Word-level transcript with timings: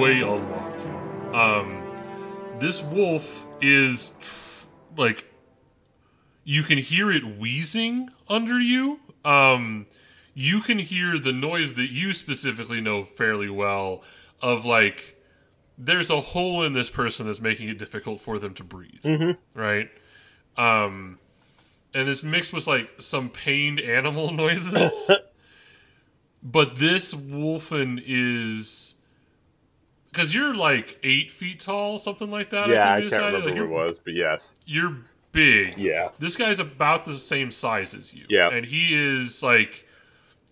weigh 0.00 0.20
a 0.20 0.30
lot. 0.30 0.86
Um, 1.34 1.82
this 2.58 2.82
wolf 2.82 3.46
is 3.60 4.14
tr- 4.20 4.66
like 4.96 5.26
you 6.44 6.62
can 6.62 6.78
hear 6.78 7.10
it 7.10 7.38
wheezing 7.38 8.08
under 8.28 8.58
you. 8.58 9.00
Um, 9.24 9.86
you 10.34 10.62
can 10.62 10.78
hear 10.78 11.18
the 11.18 11.32
noise 11.32 11.74
that 11.74 11.90
you 11.90 12.14
specifically 12.14 12.80
know 12.80 13.04
fairly 13.04 13.50
well 13.50 14.02
of 14.40 14.64
like 14.64 15.16
there's 15.76 16.08
a 16.08 16.20
hole 16.20 16.62
in 16.62 16.72
this 16.72 16.88
person 16.88 17.26
that's 17.26 17.40
making 17.40 17.68
it 17.68 17.78
difficult 17.78 18.22
for 18.22 18.38
them 18.38 18.54
to 18.54 18.64
breathe. 18.64 19.04
Right? 19.54 19.90
Um, 20.56 21.18
and 21.92 22.08
it's 22.08 22.22
mixed 22.22 22.52
with 22.54 22.66
like 22.66 22.88
some 23.00 23.28
pained 23.28 23.80
animal 23.80 24.30
noises. 24.32 25.10
but 26.42 26.76
this 26.76 27.12
wolfen 27.14 28.02
is 28.06 28.89
because 30.12 30.34
you're 30.34 30.54
like 30.54 30.98
eight 31.02 31.30
feet 31.30 31.60
tall, 31.60 31.98
something 31.98 32.30
like 32.30 32.50
that. 32.50 32.68
yeah, 32.68 32.74
think 32.82 32.86
I 32.86 32.96
you 32.98 33.00
can't 33.10 33.10
decided. 33.10 33.38
remember 33.44 33.60
Like, 33.62 33.70
what 33.70 33.82
it 33.84 33.88
was, 33.90 33.98
but 34.04 34.14
yes. 34.14 34.48
you're 34.66 34.96
big. 35.32 35.78
Yeah. 35.78 36.08
This 36.18 36.36
guy's 36.36 36.58
about 36.58 37.04
the 37.04 37.14
same 37.14 37.50
size 37.50 37.94
as 37.94 38.12
you. 38.14 38.24
Yeah. 38.28 38.50
And 38.50 38.66
he 38.66 38.88
is 38.94 39.42
like 39.42 39.86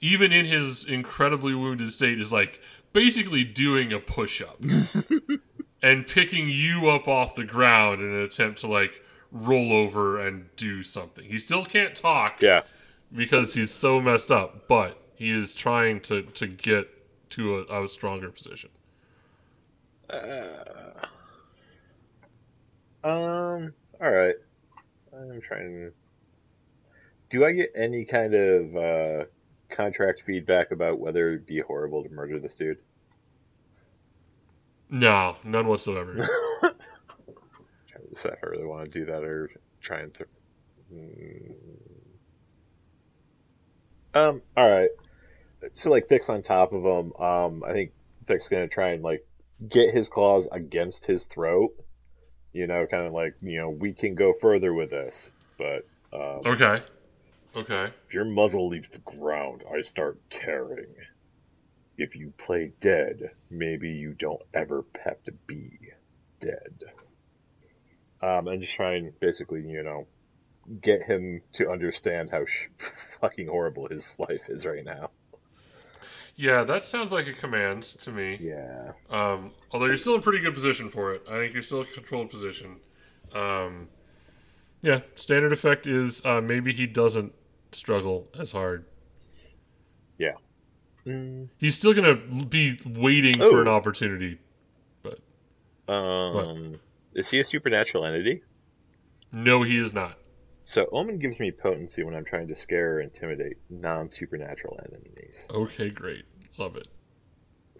even 0.00 0.32
in 0.32 0.46
his 0.46 0.84
incredibly 0.84 1.54
wounded 1.54 1.90
state 1.90 2.20
is 2.20 2.30
like 2.30 2.60
basically 2.92 3.42
doing 3.44 3.92
a 3.92 3.98
push 3.98 4.40
up 4.40 4.60
and 5.82 6.06
picking 6.06 6.48
you 6.48 6.88
up 6.88 7.08
off 7.08 7.34
the 7.34 7.44
ground 7.44 8.00
in 8.00 8.08
an 8.08 8.22
attempt 8.22 8.60
to 8.60 8.66
like 8.68 9.02
roll 9.32 9.72
over 9.72 10.24
and 10.24 10.46
do 10.56 10.82
something. 10.82 11.24
He 11.24 11.38
still 11.38 11.64
can't 11.64 11.94
talk 11.94 12.40
Yeah. 12.40 12.62
because 13.14 13.54
he's 13.54 13.70
so 13.70 14.00
messed 14.00 14.30
up, 14.30 14.68
but 14.68 15.00
he 15.16 15.30
is 15.32 15.52
trying 15.54 16.00
to 16.02 16.22
to 16.22 16.46
get 16.46 16.88
to 17.30 17.58
a, 17.68 17.84
a 17.84 17.88
stronger 17.88 18.30
position. 18.30 18.70
Um. 23.04 23.72
All 24.00 24.10
right. 24.10 24.34
I'm 25.12 25.40
trying. 25.40 25.92
Do 27.30 27.44
I 27.44 27.52
get 27.52 27.70
any 27.76 28.04
kind 28.04 28.34
of 28.34 28.76
uh, 28.76 29.24
contract 29.70 30.22
feedback 30.26 30.70
about 30.70 30.98
whether 30.98 31.28
it'd 31.28 31.46
be 31.46 31.60
horrible 31.60 32.02
to 32.02 32.08
murder 32.10 32.38
this 32.38 32.54
dude? 32.54 32.78
No, 34.90 35.36
none 35.44 35.66
whatsoever. 35.66 36.14
trying 36.62 36.72
to 38.08 38.14
decide 38.14 38.32
if 38.32 38.38
I 38.42 38.46
really 38.46 38.64
want 38.66 38.84
to 38.84 38.90
do 38.98 39.04
that 39.06 39.22
or 39.22 39.50
try 39.80 40.00
and. 40.00 40.14
Th- 40.14 40.28
Mm. 40.90 41.52
Um. 44.14 44.40
All 44.56 44.70
right. 44.70 44.88
So 45.74 45.90
like 45.90 46.08
Thick's 46.08 46.30
on 46.30 46.42
top 46.42 46.72
of 46.72 46.82
him. 46.82 47.12
Um. 47.22 47.62
I 47.62 47.74
think 47.74 47.92
Thick's 48.26 48.48
gonna 48.48 48.68
try 48.68 48.92
and 48.92 49.02
like 49.02 49.27
get 49.66 49.94
his 49.94 50.08
claws 50.08 50.46
against 50.52 51.06
his 51.06 51.24
throat. 51.24 51.70
You 52.52 52.66
know, 52.66 52.86
kind 52.86 53.06
of 53.06 53.12
like 53.12 53.34
you 53.42 53.60
know 53.60 53.70
we 53.70 53.92
can 53.92 54.14
go 54.14 54.34
further 54.40 54.72
with 54.72 54.90
this, 54.90 55.14
but 55.58 55.86
um, 56.12 56.42
okay. 56.46 56.82
Okay. 57.56 57.92
if 58.06 58.14
your 58.14 58.24
muzzle 58.24 58.68
leaves 58.68 58.88
the 58.90 58.98
ground, 58.98 59.62
I 59.70 59.82
start 59.82 60.18
tearing. 60.30 60.94
If 61.96 62.14
you 62.14 62.32
play 62.38 62.72
dead, 62.80 63.32
maybe 63.50 63.88
you 63.90 64.14
don't 64.14 64.42
ever 64.54 64.84
have 65.04 65.22
to 65.24 65.32
be 65.46 65.70
dead. 66.40 66.84
Um, 68.22 68.46
and 68.48 68.60
just 68.60 68.74
try 68.74 68.94
and 68.94 69.18
basically, 69.18 69.62
you 69.62 69.82
know, 69.82 70.06
get 70.80 71.02
him 71.02 71.42
to 71.54 71.70
understand 71.70 72.30
how 72.30 72.44
sh- 72.44 72.84
fucking 73.20 73.48
horrible 73.48 73.88
his 73.88 74.04
life 74.18 74.42
is 74.48 74.64
right 74.64 74.84
now. 74.84 75.10
Yeah, 76.40 76.62
that 76.62 76.84
sounds 76.84 77.10
like 77.10 77.26
a 77.26 77.32
command 77.32 77.82
to 77.82 78.12
me. 78.12 78.38
Yeah. 78.40 78.92
Um, 79.10 79.50
although 79.72 79.86
you're 79.86 79.96
still 79.96 80.14
in 80.14 80.22
pretty 80.22 80.38
good 80.38 80.54
position 80.54 80.88
for 80.88 81.12
it. 81.12 81.22
I 81.28 81.32
think 81.36 81.52
you're 81.52 81.64
still 81.64 81.80
in 81.80 81.88
controlled 81.92 82.30
position. 82.30 82.76
Um, 83.34 83.88
yeah, 84.80 85.00
standard 85.16 85.52
effect 85.52 85.88
is 85.88 86.24
uh, 86.24 86.40
maybe 86.40 86.72
he 86.72 86.86
doesn't 86.86 87.32
struggle 87.72 88.28
as 88.38 88.52
hard. 88.52 88.84
Yeah. 90.16 90.34
Mm, 91.04 91.48
He's 91.58 91.74
still 91.76 91.92
gonna 91.92 92.14
be 92.14 92.78
waiting 92.86 93.42
Oh. 93.42 93.50
for 93.50 93.60
an 93.60 93.66
opportunity. 93.68 94.38
um, 95.88 96.78
is 97.14 97.28
he 97.30 97.40
a 97.40 97.44
supernatural 97.44 98.04
entity? 98.04 98.42
No, 99.32 99.62
he 99.64 99.78
is 99.78 99.92
not. 99.92 100.18
So 100.68 100.86
Omen 100.92 101.18
gives 101.18 101.40
me 101.40 101.50
potency 101.50 102.02
when 102.02 102.14
I'm 102.14 102.26
trying 102.26 102.46
to 102.48 102.54
scare 102.54 102.96
or 102.96 103.00
intimidate 103.00 103.56
non-supernatural 103.70 104.78
enemies. 104.86 105.34
Okay, 105.48 105.88
great, 105.88 106.26
love 106.58 106.76
it. 106.76 106.88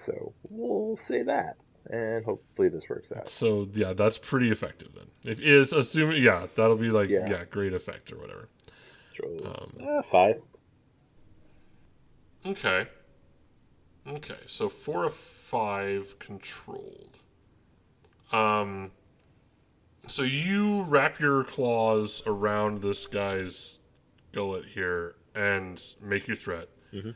So 0.06 0.32
we'll 0.49 0.99
say 1.06 1.22
that, 1.22 1.59
and 1.91 2.25
hopefully 2.25 2.71
this 2.71 2.84
works 2.88 3.12
out. 3.15 3.28
So 3.28 3.69
yeah, 3.75 3.93
that's 3.93 4.16
pretty 4.16 4.50
effective 4.50 4.88
then. 4.94 5.09
If 5.22 5.38
is 5.38 5.75
assuming 5.75 6.22
yeah, 6.22 6.47
that'll 6.56 6.76
be 6.76 6.88
like 6.88 7.10
Yeah. 7.10 7.28
yeah, 7.28 7.44
great 7.44 7.75
effect 7.75 8.10
or 8.10 8.16
whatever. 8.16 8.49
Um, 9.44 9.72
uh, 9.87 10.03
five. 10.10 10.41
Okay. 12.47 12.87
Okay, 14.06 14.38
so 14.47 14.70
four 14.70 15.05
of 15.05 15.15
five 15.15 16.19
controlled. 16.19 17.19
Um, 18.32 18.93
so 20.08 20.22
you 20.22 20.82
wrap 20.82 21.20
your 21.20 21.44
claws 21.44 22.22
around 22.26 22.82
this 22.82 23.06
guy's 23.06 23.78
gullet 24.32 24.64
here 24.66 25.14
and 25.34 25.80
make 26.00 26.26
your 26.26 26.36
threat, 26.36 26.69
Mhm. 26.92 27.14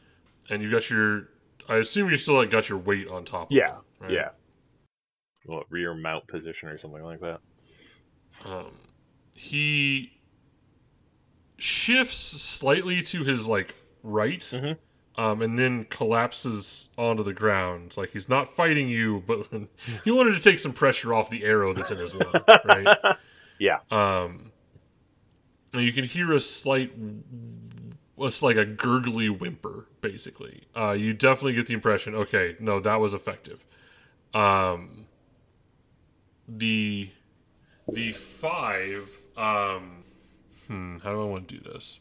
and 0.50 0.62
you 0.62 0.70
got 0.70 0.88
your. 0.90 1.28
I 1.68 1.76
assume 1.76 2.10
you 2.10 2.16
still 2.16 2.34
like 2.34 2.50
got 2.50 2.68
your 2.68 2.78
weight 2.78 3.08
on 3.08 3.24
top. 3.24 3.50
of 3.50 3.56
Yeah, 3.56 3.78
right? 4.00 4.10
yeah. 4.10 4.30
Well, 5.44 5.64
rear 5.70 5.94
mount 5.94 6.26
position 6.28 6.68
or 6.68 6.78
something 6.78 7.02
like 7.02 7.20
that. 7.20 7.40
Um, 8.44 8.72
he 9.34 10.20
shifts 11.58 12.16
slightly 12.18 13.02
to 13.02 13.22
his 13.24 13.46
like 13.46 13.74
right, 14.02 14.40
Mhm. 14.40 14.78
Um, 15.16 15.42
and 15.42 15.58
then 15.58 15.84
collapses 15.84 16.88
onto 16.96 17.22
the 17.22 17.32
ground. 17.32 17.96
Like 17.96 18.10
he's 18.10 18.28
not 18.28 18.54
fighting 18.54 18.88
you, 18.88 19.22
but 19.26 19.46
he 20.04 20.10
wanted 20.10 20.32
to 20.32 20.40
take 20.40 20.58
some 20.58 20.72
pressure 20.72 21.12
off 21.12 21.30
the 21.30 21.44
arrow 21.44 21.74
that's 21.74 21.90
in 21.90 21.98
his 21.98 22.14
lung, 22.14 22.32
right? 22.64 23.16
Yeah. 23.58 23.78
Um, 23.92 24.50
and 25.72 25.82
you 25.84 25.92
can 25.92 26.04
hear 26.04 26.32
a 26.32 26.40
slight, 26.40 26.92
what's 28.16 28.42
like 28.42 28.56
a 28.56 28.64
gurgly 28.64 29.28
whimper, 29.28 29.86
basically. 30.00 30.62
Uh, 30.76 30.92
you 30.92 31.12
definitely 31.12 31.52
get 31.52 31.68
the 31.68 31.74
impression. 31.74 32.12
Okay, 32.14 32.56
no, 32.58 32.80
that 32.80 32.96
was 32.96 33.14
effective. 33.14 33.64
Um, 34.34 35.06
the 36.48 37.10
the 37.88 38.12
five. 38.12 39.08
Um, 39.36 40.04
hmm, 40.66 40.98
how 40.98 41.12
do 41.12 41.22
I 41.22 41.24
want 41.24 41.46
to 41.48 41.58
do 41.58 41.70
this? 41.72 42.00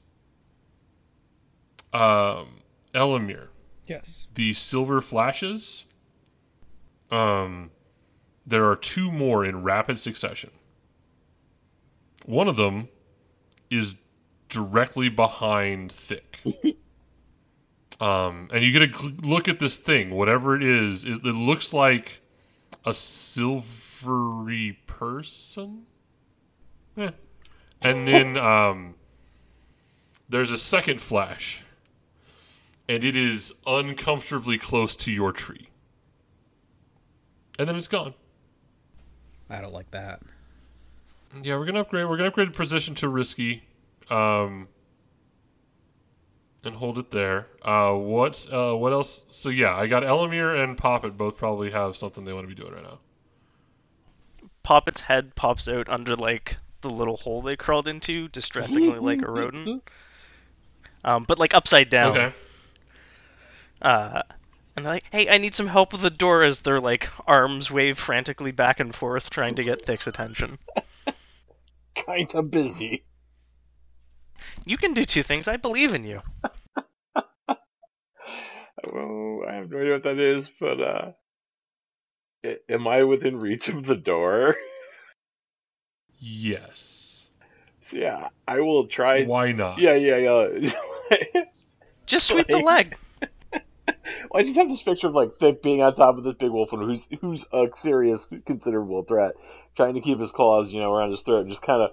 Um, 1.93 2.60
Elamir 2.93 3.47
Yes. 3.87 4.27
the 4.35 4.53
silver 4.53 5.01
flashes. 5.01 5.83
Um, 7.09 7.71
there 8.45 8.69
are 8.69 8.75
two 8.75 9.11
more 9.11 9.43
in 9.45 9.63
rapid 9.63 9.99
succession. 9.99 10.51
One 12.25 12.47
of 12.47 12.55
them 12.55 12.87
is 13.69 13.95
directly 14.49 15.09
behind 15.09 15.91
Thick. 15.91 16.39
um, 17.99 18.49
and 18.53 18.63
you 18.63 18.71
get 18.71 18.83
a 18.83 18.87
gl- 18.87 19.25
look 19.25 19.47
at 19.47 19.59
this 19.59 19.77
thing, 19.77 20.11
whatever 20.11 20.55
it 20.55 20.63
is. 20.63 21.03
It, 21.03 21.17
it 21.25 21.35
looks 21.35 21.73
like 21.73 22.21
a 22.85 22.93
silvery 22.93 24.79
person. 24.87 25.83
Eh. 26.97 27.11
And 27.81 28.07
then 28.07 28.37
um, 28.37 28.95
there's 30.29 30.51
a 30.51 30.57
second 30.57 31.01
flash 31.01 31.61
and 32.91 33.05
it 33.05 33.15
is 33.15 33.53
uncomfortably 33.65 34.57
close 34.57 34.97
to 34.97 35.13
your 35.13 35.31
tree. 35.31 35.69
And 37.57 37.69
then 37.69 37.77
it's 37.77 37.87
gone. 37.87 38.13
I 39.49 39.61
don't 39.61 39.71
like 39.71 39.91
that. 39.91 40.21
Yeah, 41.41 41.57
we're 41.57 41.65
gonna 41.65 41.79
upgrade. 41.79 42.09
We're 42.09 42.17
gonna 42.17 42.27
upgrade 42.27 42.49
the 42.49 42.57
position 42.57 42.93
to 42.95 43.07
risky, 43.07 43.63
um, 44.09 44.67
and 46.65 46.75
hold 46.75 46.97
it 46.97 47.11
there. 47.11 47.47
Uh, 47.61 47.93
what's 47.93 48.51
uh, 48.51 48.73
what 48.73 48.91
else? 48.91 49.23
So 49.31 49.49
yeah, 49.49 49.73
I 49.73 49.87
got 49.87 50.03
Elamir 50.03 50.61
and 50.61 50.77
Poppet 50.77 51.15
both 51.17 51.37
probably 51.37 51.71
have 51.71 51.95
something 51.95 52.25
they 52.25 52.33
want 52.33 52.43
to 52.43 52.53
be 52.53 52.61
doing 52.61 52.73
right 52.73 52.83
now. 52.83 52.99
Poppet's 54.63 55.01
head 55.01 55.33
pops 55.35 55.69
out 55.69 55.87
under 55.87 56.17
like 56.17 56.57
the 56.81 56.89
little 56.89 57.15
hole 57.15 57.41
they 57.41 57.55
crawled 57.55 57.87
into, 57.87 58.27
distressingly 58.27 58.99
like 58.99 59.21
a 59.21 59.31
rodent. 59.31 59.83
Um, 61.03 61.25
but 61.27 61.39
like 61.39 61.55
upside 61.55 61.89
down. 61.89 62.15
Okay. 62.15 62.35
Uh, 63.81 64.21
and 64.75 64.85
they're 64.85 64.93
like, 64.93 65.05
"Hey, 65.11 65.29
I 65.29 65.37
need 65.37 65.55
some 65.55 65.67
help 65.67 65.91
with 65.91 66.01
the 66.01 66.09
door." 66.09 66.43
As 66.43 66.61
their 66.61 66.79
like 66.79 67.09
arms 67.27 67.69
wave 67.71 67.97
frantically 67.97 68.51
back 68.51 68.79
and 68.79 68.93
forth, 68.93 69.29
trying 69.29 69.55
to 69.55 69.63
get 69.63 69.85
Thick's 69.85 70.07
attention. 70.07 70.59
Kinda 71.95 72.41
busy. 72.43 73.03
You 74.65 74.77
can 74.77 74.93
do 74.93 75.05
two 75.05 75.23
things. 75.23 75.47
I 75.47 75.57
believe 75.57 75.93
in 75.93 76.03
you. 76.03 76.21
Oh, 78.83 79.43
I'm 79.47 79.53
have 79.53 79.69
no 79.71 79.79
idea 79.79 79.93
what 79.93 80.03
that 80.03 80.17
is, 80.17 80.49
but 80.59 80.81
uh, 80.81 81.11
am 82.69 82.87
I 82.87 83.03
within 83.03 83.39
reach 83.39 83.67
of 83.67 83.85
the 83.85 83.95
door? 83.95 84.55
Yes. 86.19 87.27
so 87.81 87.97
yeah, 87.97 88.29
I 88.47 88.59
will 88.59 88.87
try. 88.87 89.23
Why 89.23 89.51
not? 89.51 89.79
Yeah, 89.79 89.95
yeah, 89.95 90.17
yeah. 90.17 90.71
Just 92.05 92.27
sweep 92.27 92.47
the 92.47 92.59
leg. 92.59 92.95
Well, 94.31 94.41
I 94.41 94.45
just 94.45 94.57
have 94.57 94.69
this 94.69 94.81
picture 94.81 95.07
of 95.07 95.13
like 95.13 95.37
Thick 95.39 95.61
being 95.61 95.81
on 95.81 95.93
top 95.93 96.17
of 96.17 96.23
this 96.23 96.35
big 96.39 96.51
wolf 96.51 96.69
and 96.71 96.81
who's 96.83 97.05
who's 97.19 97.45
a 97.51 97.65
serious, 97.81 98.25
considerable 98.47 99.03
threat, 99.03 99.33
trying 99.75 99.95
to 99.95 100.01
keep 100.01 100.19
his 100.19 100.31
claws, 100.31 100.69
you 100.71 100.79
know, 100.79 100.91
around 100.93 101.11
his 101.11 101.21
throat, 101.21 101.41
and 101.41 101.49
just 101.49 101.61
kind 101.61 101.81
of 101.81 101.91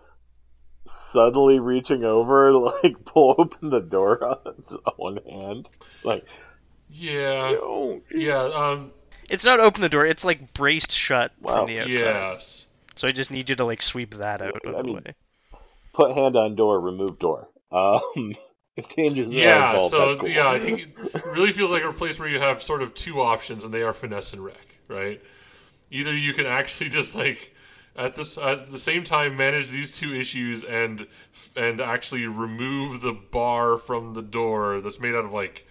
subtly 1.12 1.58
reaching 1.58 2.04
over, 2.04 2.52
like 2.82 3.04
pull 3.04 3.34
open 3.38 3.70
the 3.70 3.80
door 3.80 4.24
on 4.46 4.54
his 4.56 4.76
own 4.98 5.18
hand, 5.28 5.68
like 6.04 6.24
Yeah. 6.90 7.52
don't. 7.52 8.02
Yeah. 8.14 8.44
Um. 8.44 8.92
It's 9.30 9.44
not 9.44 9.60
open 9.60 9.82
the 9.82 9.88
door. 9.90 10.06
It's 10.06 10.24
like 10.24 10.54
braced 10.54 10.92
shut 10.92 11.32
Wow. 11.40 11.66
from 11.66 11.74
the 11.74 11.80
outside. 11.82 11.92
Yes. 11.92 12.66
So 12.94 13.06
I 13.08 13.10
just 13.10 13.30
need 13.30 13.48
you 13.50 13.56
to 13.56 13.64
like 13.64 13.82
sweep 13.82 14.14
that 14.14 14.40
out 14.42 14.54
of 14.64 14.74
I 14.74 14.78
the 14.78 14.84
mean, 14.84 14.94
way. 14.94 15.14
Put 15.92 16.12
hand 16.14 16.36
on 16.36 16.54
door, 16.54 16.80
remove 16.80 17.18
door. 17.18 17.48
Um, 17.70 18.34
if 18.88 18.88
danger's 18.96 19.28
Yeah. 19.28 19.88
So 19.88 20.16
cool. 20.16 20.28
yeah, 20.28 20.48
I 20.48 20.58
think 20.58 20.80
it 21.14 21.24
really 21.26 21.52
feels 21.52 21.70
like 21.70 21.82
a 21.84 21.92
place 21.92 22.18
where 22.18 22.28
you 22.28 22.40
have 22.40 22.62
sort 22.62 22.82
of 22.82 22.94
two 22.94 23.20
options, 23.20 23.64
and 23.64 23.72
they 23.72 23.82
are 23.82 23.92
finesse 23.92 24.32
and 24.32 24.44
wreck, 24.44 24.76
right? 24.88 25.22
Either 25.90 26.14
you 26.16 26.34
can 26.34 26.46
actually 26.46 26.90
just 26.90 27.14
like 27.14 27.54
at 27.96 28.14
this 28.14 28.38
at 28.38 28.70
the 28.70 28.78
same 28.78 29.04
time 29.04 29.36
manage 29.36 29.70
these 29.70 29.90
two 29.90 30.14
issues 30.14 30.62
and 30.64 31.06
and 31.56 31.80
actually 31.80 32.26
remove 32.26 33.00
the 33.00 33.12
bar 33.12 33.78
from 33.78 34.14
the 34.14 34.22
door 34.22 34.80
that's 34.80 35.00
made 35.00 35.14
out 35.14 35.24
of 35.24 35.32
like 35.32 35.66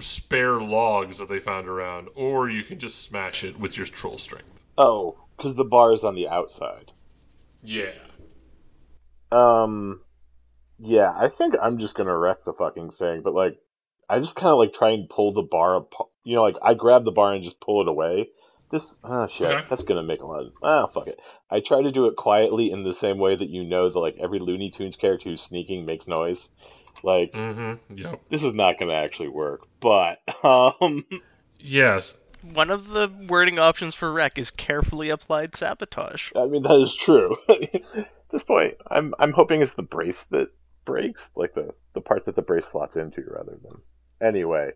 spare 0.00 0.60
logs 0.60 1.18
that 1.18 1.28
they 1.28 1.40
found 1.40 1.66
around, 1.68 2.08
or 2.14 2.50
you 2.50 2.62
can 2.62 2.78
just 2.78 3.02
smash 3.02 3.42
it 3.42 3.58
with 3.58 3.76
your 3.76 3.86
troll 3.86 4.18
strength. 4.18 4.60
Oh, 4.78 5.16
because 5.36 5.54
the 5.56 5.64
bar 5.64 5.92
is 5.92 6.04
on 6.04 6.14
the 6.14 6.28
outside. 6.28 6.92
Yeah. 7.62 7.92
Um, 9.32 10.00
yeah, 10.78 11.12
I 11.16 11.28
think 11.28 11.54
I'm 11.60 11.78
just 11.78 11.94
gonna 11.94 12.16
wreck 12.16 12.44
the 12.44 12.52
fucking 12.52 12.92
thing, 12.92 13.22
but 13.22 13.34
like, 13.34 13.58
I 14.08 14.18
just 14.20 14.36
kind 14.36 14.48
of 14.48 14.58
like 14.58 14.72
try 14.72 14.90
and 14.90 15.08
pull 15.08 15.32
the 15.32 15.42
bar 15.42 15.76
apart. 15.76 16.08
You 16.24 16.36
know, 16.36 16.42
like 16.42 16.56
I 16.62 16.74
grab 16.74 17.04
the 17.04 17.10
bar 17.12 17.32
and 17.34 17.42
just 17.44 17.60
pull 17.60 17.80
it 17.82 17.88
away. 17.88 18.28
This, 18.70 18.86
oh 19.04 19.26
shit, 19.28 19.46
Okay. 19.46 19.66
that's 19.70 19.84
gonna 19.84 20.02
make 20.02 20.20
a 20.22 20.26
lot 20.26 20.46
of. 20.46 20.52
Ah, 20.62 20.86
fuck 20.88 21.06
it. 21.06 21.18
I 21.50 21.60
try 21.60 21.82
to 21.82 21.92
do 21.92 22.06
it 22.06 22.16
quietly 22.16 22.70
in 22.72 22.82
the 22.82 22.92
same 22.94 23.18
way 23.18 23.36
that 23.36 23.48
you 23.48 23.62
know 23.64 23.88
that 23.90 23.98
like 23.98 24.16
every 24.20 24.38
Looney 24.40 24.70
Tunes 24.70 24.96
character 24.96 25.30
who's 25.30 25.40
sneaking 25.42 25.84
makes 25.86 26.06
noise. 26.06 26.48
Like, 27.02 27.32
Mm-hmm. 27.32 27.96
Yep. 27.96 28.20
this 28.30 28.42
is 28.42 28.54
not 28.54 28.78
gonna 28.78 28.94
actually 28.94 29.28
work, 29.28 29.60
but 29.80 30.18
um, 30.44 31.04
Yes. 31.60 32.14
One 32.54 32.70
of 32.70 32.88
the 32.88 33.08
wording 33.28 33.58
options 33.58 33.94
for 33.94 34.12
wreck 34.12 34.38
is 34.38 34.50
carefully 34.50 35.10
applied 35.10 35.54
sabotage. 35.56 36.30
I 36.36 36.46
mean 36.46 36.62
that 36.62 36.80
is 36.80 36.94
true. 36.94 37.36
At 37.48 38.06
this 38.30 38.42
point, 38.42 38.74
I'm 38.90 39.14
I'm 39.18 39.32
hoping 39.32 39.62
it's 39.62 39.72
the 39.72 39.82
brace 39.82 40.24
that 40.30 40.48
breaks, 40.86 41.20
like 41.36 41.52
the 41.54 41.74
the 41.94 42.00
part 42.00 42.24
that 42.26 42.36
the 42.36 42.42
brace 42.42 42.66
slots 42.70 42.96
into, 42.96 43.22
rather 43.28 43.58
than. 43.62 43.82
Anyway, 44.22 44.70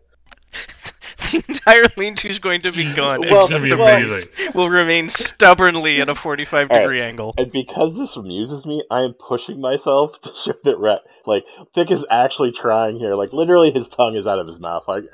the 0.51 1.43
entire 1.47 1.85
lean-to 1.97 2.27
is 2.29 2.37
going 2.39 2.61
to 2.61 2.71
be 2.71 2.93
gone. 2.93 3.21
Well, 3.21 3.41
it's 3.41 3.49
gonna 3.49 3.63
be 3.63 3.69
the 3.69 3.75
amazing. 3.81 4.29
will 4.53 4.69
remain 4.69 5.09
stubbornly 5.09 5.99
at 6.01 6.09
a 6.09 6.15
45 6.15 6.69
All 6.69 6.77
right. 6.77 6.83
degree 6.83 7.01
angle. 7.01 7.33
and 7.37 7.51
because 7.51 7.95
this 7.97 8.15
amuses 8.15 8.65
me, 8.67 8.83
I 8.91 9.01
am 9.01 9.13
pushing 9.13 9.59
myself 9.61 10.19
to 10.21 10.31
show 10.45 10.53
that 10.63 10.77
Rat, 10.77 11.01
like 11.25 11.45
Thick 11.73 11.89
is 11.91 12.05
actually 12.11 12.51
trying 12.51 12.97
here. 12.99 13.15
Like 13.15 13.33
literally, 13.33 13.71
his 13.71 13.87
tongue 13.87 14.15
is 14.15 14.27
out 14.27 14.39
of 14.39 14.47
his 14.47 14.59
mouth. 14.59 14.83
Like, 14.87 15.05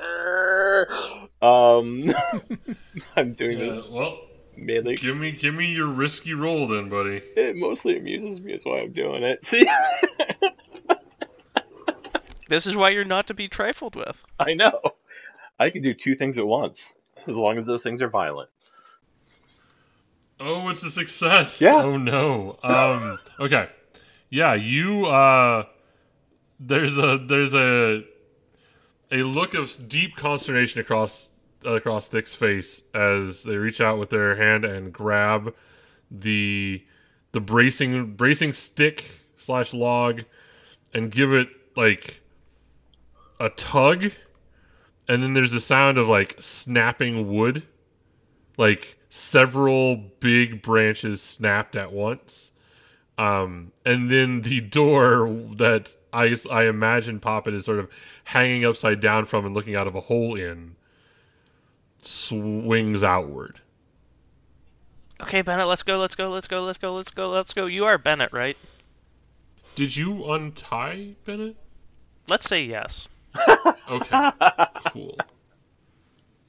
um, 1.42 2.14
I'm 3.16 3.34
doing 3.34 3.60
Yeah, 3.60 3.76
this 3.76 3.86
well, 3.90 4.18
mainly. 4.58 4.96
give 4.96 5.16
me 5.18 5.32
give 5.32 5.54
me 5.54 5.68
your 5.68 5.88
risky 5.88 6.34
roll 6.34 6.68
then, 6.68 6.90
buddy. 6.90 7.22
It 7.36 7.56
mostly 7.56 7.98
amuses 7.98 8.40
me. 8.42 8.54
Is 8.54 8.66
why 8.66 8.80
I'm 8.82 8.92
doing 8.94 9.24
it. 9.24 9.46
See, 9.46 9.66
This 12.50 12.66
is 12.66 12.76
why 12.76 12.90
you're 12.90 13.06
not 13.06 13.28
to 13.28 13.34
be 13.34 13.48
trifled 13.48 13.96
with. 13.96 14.24
I 14.40 14.54
know. 14.54 14.80
I 15.60 15.70
can 15.70 15.82
do 15.82 15.94
two 15.94 16.16
things 16.16 16.38
at 16.38 16.46
once, 16.46 16.80
as 17.28 17.36
long 17.36 17.58
as 17.58 17.66
those 17.66 17.84
things 17.84 18.02
are 18.02 18.10
violent. 18.10 18.50
Oh, 20.40 20.70
it's 20.70 20.84
a 20.84 20.92
success. 20.92 21.62
Yeah. 21.62 21.76
Oh 21.76 21.98
no. 21.98 22.60
Um 22.64 23.20
okay. 23.40 23.70
Yeah, 24.30 24.54
you 24.54 25.08
uh 25.08 25.66
there's 26.60 26.98
a 26.98 27.18
there's 27.18 27.56
a 27.56 28.04
a 29.12 29.24
look 29.24 29.54
of 29.54 29.88
deep 29.90 30.16
consternation 30.16 30.80
across 30.80 31.32
across 31.66 32.08
Thick's 32.08 32.36
face 32.36 32.84
as 32.94 33.44
they 33.44 33.56
reach 33.56 33.82
out 33.82 33.98
with 33.98 34.10
their 34.10 34.36
hand 34.36 34.64
and 34.64 34.94
grab 34.94 35.56
the 36.12 36.84
the 37.32 37.40
bracing 37.40 38.14
bracing 38.16 38.54
stick 38.54 39.10
slash 39.38 39.74
log 39.74 40.22
and 40.94 41.12
give 41.12 41.34
it 41.34 41.50
like 41.76 42.22
a 43.40 43.50
tug 43.50 44.12
and 45.08 45.24
then 45.24 45.34
there's 45.34 45.52
the 45.52 45.62
sound 45.62 45.98
of 45.98 46.08
like 46.08 46.36
snapping 46.40 47.32
wood 47.34 47.64
like 48.58 48.98
several 49.10 49.96
big 49.96 50.62
branches 50.62 51.22
snapped 51.22 51.76
at 51.76 51.92
once. 51.92 52.52
Um, 53.18 53.72
and 53.86 54.12
then 54.12 54.42
the 54.42 54.62
door 54.62 55.28
that 55.56 55.96
I, 56.14 56.36
I 56.52 56.64
imagine 56.68 57.20
Poppet 57.20 57.54
is 57.54 57.66
sort 57.66 57.80
of 57.80 57.90
hanging 58.26 58.66
upside 58.66 59.00
down 59.00 59.26
from 59.26 59.46
and 59.46 59.56
looking 59.56 59.76
out 59.76 59.88
of 59.88 59.96
a 59.96 60.02
hole 60.02 60.36
in 60.36 60.76
swings 62.00 63.04
outward. 63.04 63.62
Okay, 65.20 65.42
Bennett, 65.42 65.68
let's 65.68 65.82
go, 65.82 65.98
let's 65.98 66.14
go, 66.14 66.26
let's 66.26 66.48
go, 66.48 66.60
let's 66.60 66.78
go, 66.78 66.94
let's 66.94 67.10
go, 67.10 67.30
let's 67.30 67.54
go. 67.54 67.66
You 67.66 67.86
are 67.86 67.98
Bennett, 67.98 68.32
right? 68.32 68.56
Did 69.74 69.96
you 69.96 70.32
untie 70.32 71.16
Bennett? 71.26 71.56
Let's 72.30 72.48
say 72.48 72.62
yes. 72.62 73.08
Okay, 73.90 74.32
cool. 74.92 75.18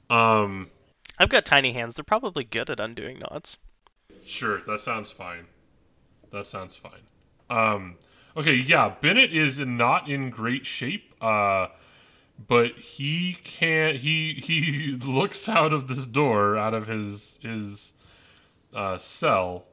Um, 0.09 0.69
I've 1.17 1.29
got 1.29 1.45
tiny 1.45 1.73
hands. 1.73 1.95
They're 1.95 2.03
probably 2.03 2.43
good 2.43 2.69
at 2.69 2.79
undoing 2.79 3.19
knots. 3.19 3.57
Sure, 4.25 4.61
that 4.67 4.81
sounds 4.81 5.11
fine. 5.11 5.45
That 6.31 6.47
sounds 6.47 6.75
fine. 6.75 7.01
Um, 7.49 7.95
okay, 8.35 8.53
yeah, 8.53 8.93
Bennett 9.01 9.33
is 9.33 9.59
not 9.59 10.09
in 10.09 10.29
great 10.29 10.65
shape. 10.65 11.13
Uh, 11.21 11.67
but 12.47 12.77
he 12.77 13.37
can't. 13.43 13.97
He 13.97 14.33
he 14.33 14.91
looks 15.05 15.49
out 15.49 15.73
of 15.73 15.87
this 15.87 16.05
door, 16.05 16.57
out 16.57 16.73
of 16.73 16.87
his 16.87 17.39
his 17.41 17.93
uh, 18.73 18.97
cell, 18.97 19.65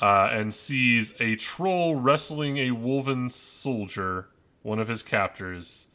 uh, 0.00 0.28
and 0.30 0.54
sees 0.54 1.14
a 1.20 1.36
troll 1.36 1.96
wrestling 1.96 2.58
a 2.58 2.70
wolven 2.70 3.30
soldier, 3.30 4.28
one 4.62 4.78
of 4.78 4.88
his 4.88 5.02
captors, 5.02 5.86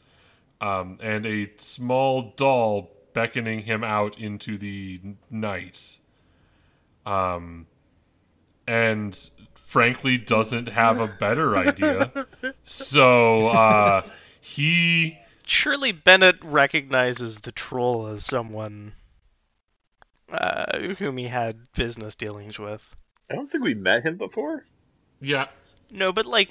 um, 0.62 0.98
and 1.02 1.26
a 1.26 1.50
small 1.56 2.32
doll 2.36 2.92
beckoning 3.12 3.60
him 3.60 3.84
out 3.84 4.18
into 4.18 4.56
the 4.56 5.00
night. 5.28 5.98
Um, 7.04 7.66
and 8.66 9.30
frankly 9.54 10.18
doesn't 10.18 10.68
have 10.68 11.00
a 11.00 11.08
better 11.08 11.56
idea. 11.56 12.26
So 12.64 13.48
uh, 13.48 14.02
he 14.40 15.18
Surely 15.44 15.90
Bennett 15.90 16.36
recognizes 16.44 17.40
the 17.40 17.50
troll 17.50 18.06
as 18.06 18.24
someone 18.24 18.92
uh, 20.30 20.78
whom 20.98 21.16
he 21.16 21.26
had 21.26 21.56
business 21.74 22.14
dealings 22.14 22.58
with. 22.58 22.94
I 23.28 23.34
don't 23.34 23.50
think 23.50 23.64
we 23.64 23.74
met 23.74 24.04
him 24.04 24.16
before. 24.16 24.64
yeah 25.20 25.48
No, 25.92 26.10
but 26.10 26.24
like, 26.26 26.50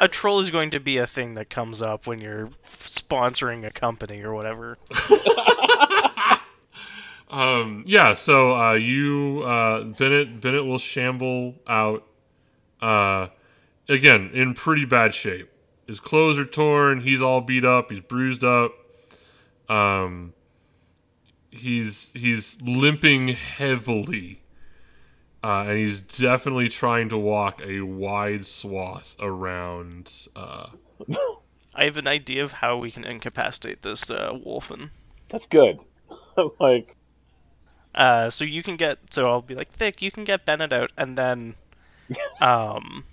a 0.00 0.08
troll 0.08 0.40
is 0.40 0.50
going 0.50 0.70
to 0.70 0.80
be 0.80 0.96
a 0.96 1.06
thing 1.06 1.34
that 1.34 1.50
comes 1.50 1.82
up 1.82 2.06
when 2.06 2.20
you're 2.20 2.48
sponsoring 2.84 3.66
a 3.66 3.70
company 3.70 4.22
or 4.22 4.34
whatever. 4.34 4.78
um 7.32 7.82
yeah 7.86 8.12
so 8.12 8.54
uh 8.54 8.74
you 8.74 9.42
uh 9.42 9.82
bennett 9.82 10.38
bennett 10.40 10.66
will 10.66 10.78
shamble 10.78 11.54
out 11.66 12.06
uh 12.82 13.26
again 13.88 14.30
in 14.34 14.52
pretty 14.52 14.84
bad 14.84 15.14
shape 15.14 15.50
his 15.86 15.98
clothes 15.98 16.38
are 16.38 16.44
torn 16.44 17.00
he's 17.00 17.22
all 17.22 17.40
beat 17.40 17.64
up 17.64 17.90
he's 17.90 18.00
bruised 18.00 18.44
up 18.44 18.72
um 19.70 20.34
he's 21.50 22.12
he's 22.12 22.60
limping 22.60 23.28
heavily 23.28 24.41
uh 25.42 25.64
and 25.68 25.78
he's 25.78 26.00
definitely 26.00 26.68
trying 26.68 27.08
to 27.08 27.18
walk 27.18 27.60
a 27.64 27.80
wide 27.80 28.46
swath 28.46 29.16
around 29.20 30.28
uh 30.36 30.66
I 31.74 31.84
have 31.84 31.96
an 31.96 32.06
idea 32.06 32.44
of 32.44 32.52
how 32.52 32.76
we 32.76 32.90
can 32.90 33.04
incapacitate 33.04 33.80
this 33.82 34.10
uh, 34.10 34.32
wolfen. 34.32 34.90
That's 35.30 35.46
good. 35.46 35.80
like, 36.60 36.96
Uh, 37.94 38.28
so 38.28 38.44
you 38.44 38.62
can 38.62 38.76
get. 38.76 38.98
So 39.10 39.24
I'll 39.24 39.40
be 39.42 39.54
like, 39.54 39.72
Thick, 39.72 40.02
you 40.02 40.10
can 40.10 40.24
get 40.24 40.44
Bennett 40.44 40.72
out, 40.72 40.92
and 40.98 41.16
then, 41.16 41.54
um, 42.40 43.04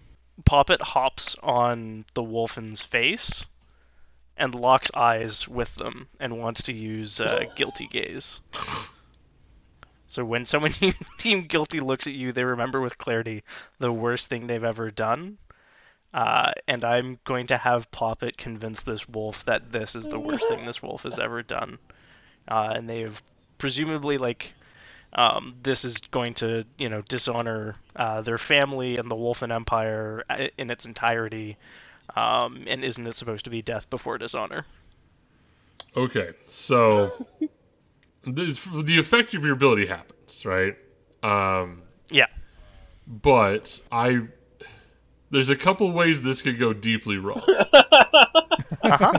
Poppet 0.45 0.81
hops 0.81 1.37
on 1.41 2.03
the 2.15 2.23
Wolfen's 2.23 2.81
face, 2.81 3.45
and 4.35 4.53
locks 4.53 4.91
eyes 4.93 5.47
with 5.47 5.73
them 5.75 6.07
and 6.19 6.37
wants 6.39 6.63
to 6.63 6.73
use 6.77 7.21
uh, 7.21 7.43
guilty 7.55 7.87
gaze. 7.87 8.41
So 10.09 10.25
when 10.25 10.43
someone 10.43 10.73
you 10.81 10.93
deem 11.17 11.43
guilty 11.43 11.79
looks 11.79 12.07
at 12.07 12.13
you, 12.13 12.33
they 12.33 12.43
remember 12.43 12.81
with 12.81 12.97
clarity 12.97 13.43
the 13.79 13.93
worst 13.93 14.27
thing 14.27 14.47
they've 14.47 14.63
ever 14.63 14.91
done. 14.91 15.37
Uh, 16.13 16.51
and 16.67 16.83
I'm 16.83 17.19
going 17.23 17.47
to 17.47 17.57
have 17.57 17.91
Poppet 17.91 18.35
convince 18.35 18.81
this 18.81 19.07
wolf 19.07 19.45
that 19.45 19.71
this 19.71 19.95
is 19.95 20.07
the 20.07 20.19
worst 20.19 20.47
thing 20.47 20.65
this 20.65 20.81
wolf 20.81 21.03
has 21.03 21.19
ever 21.19 21.43
done. 21.43 21.77
Uh, 22.47 22.73
and 22.75 22.89
they've 22.89 23.21
presumably 23.59 24.17
like 24.17 24.51
um, 25.13 25.55
this 25.61 25.85
is 25.85 25.97
going 25.97 26.33
to 26.35 26.65
you 26.77 26.89
know 26.89 27.01
dishonor 27.03 27.75
uh, 27.95 28.21
their 28.21 28.37
family 28.37 28.97
and 28.97 29.09
the 29.09 29.15
Wolfen 29.15 29.53
Empire 29.53 30.23
uh, 30.29 30.47
in 30.57 30.71
its 30.71 30.85
entirety. 30.85 31.57
Um, 32.15 32.63
and 32.67 32.83
isn't 32.83 33.05
it 33.05 33.15
supposed 33.15 33.45
to 33.45 33.51
be 33.51 33.61
death 33.61 33.87
before 33.91 34.17
dishonor? 34.17 34.65
Okay, 35.95 36.31
so 36.47 37.27
this, 38.35 38.59
the 38.83 38.99
effect 38.99 39.33
of 39.33 39.43
your 39.43 39.53
ability 39.53 39.85
happens, 39.87 40.45
right? 40.45 40.75
Um, 41.23 41.83
Yeah. 42.09 42.27
but 43.07 43.79
I 43.91 44.21
there's 45.31 45.49
a 45.49 45.55
couple 45.55 45.91
ways 45.91 46.21
this 46.23 46.41
could 46.41 46.57
go 46.59 46.73
deeply 46.73 47.17
wrong. 47.17 47.43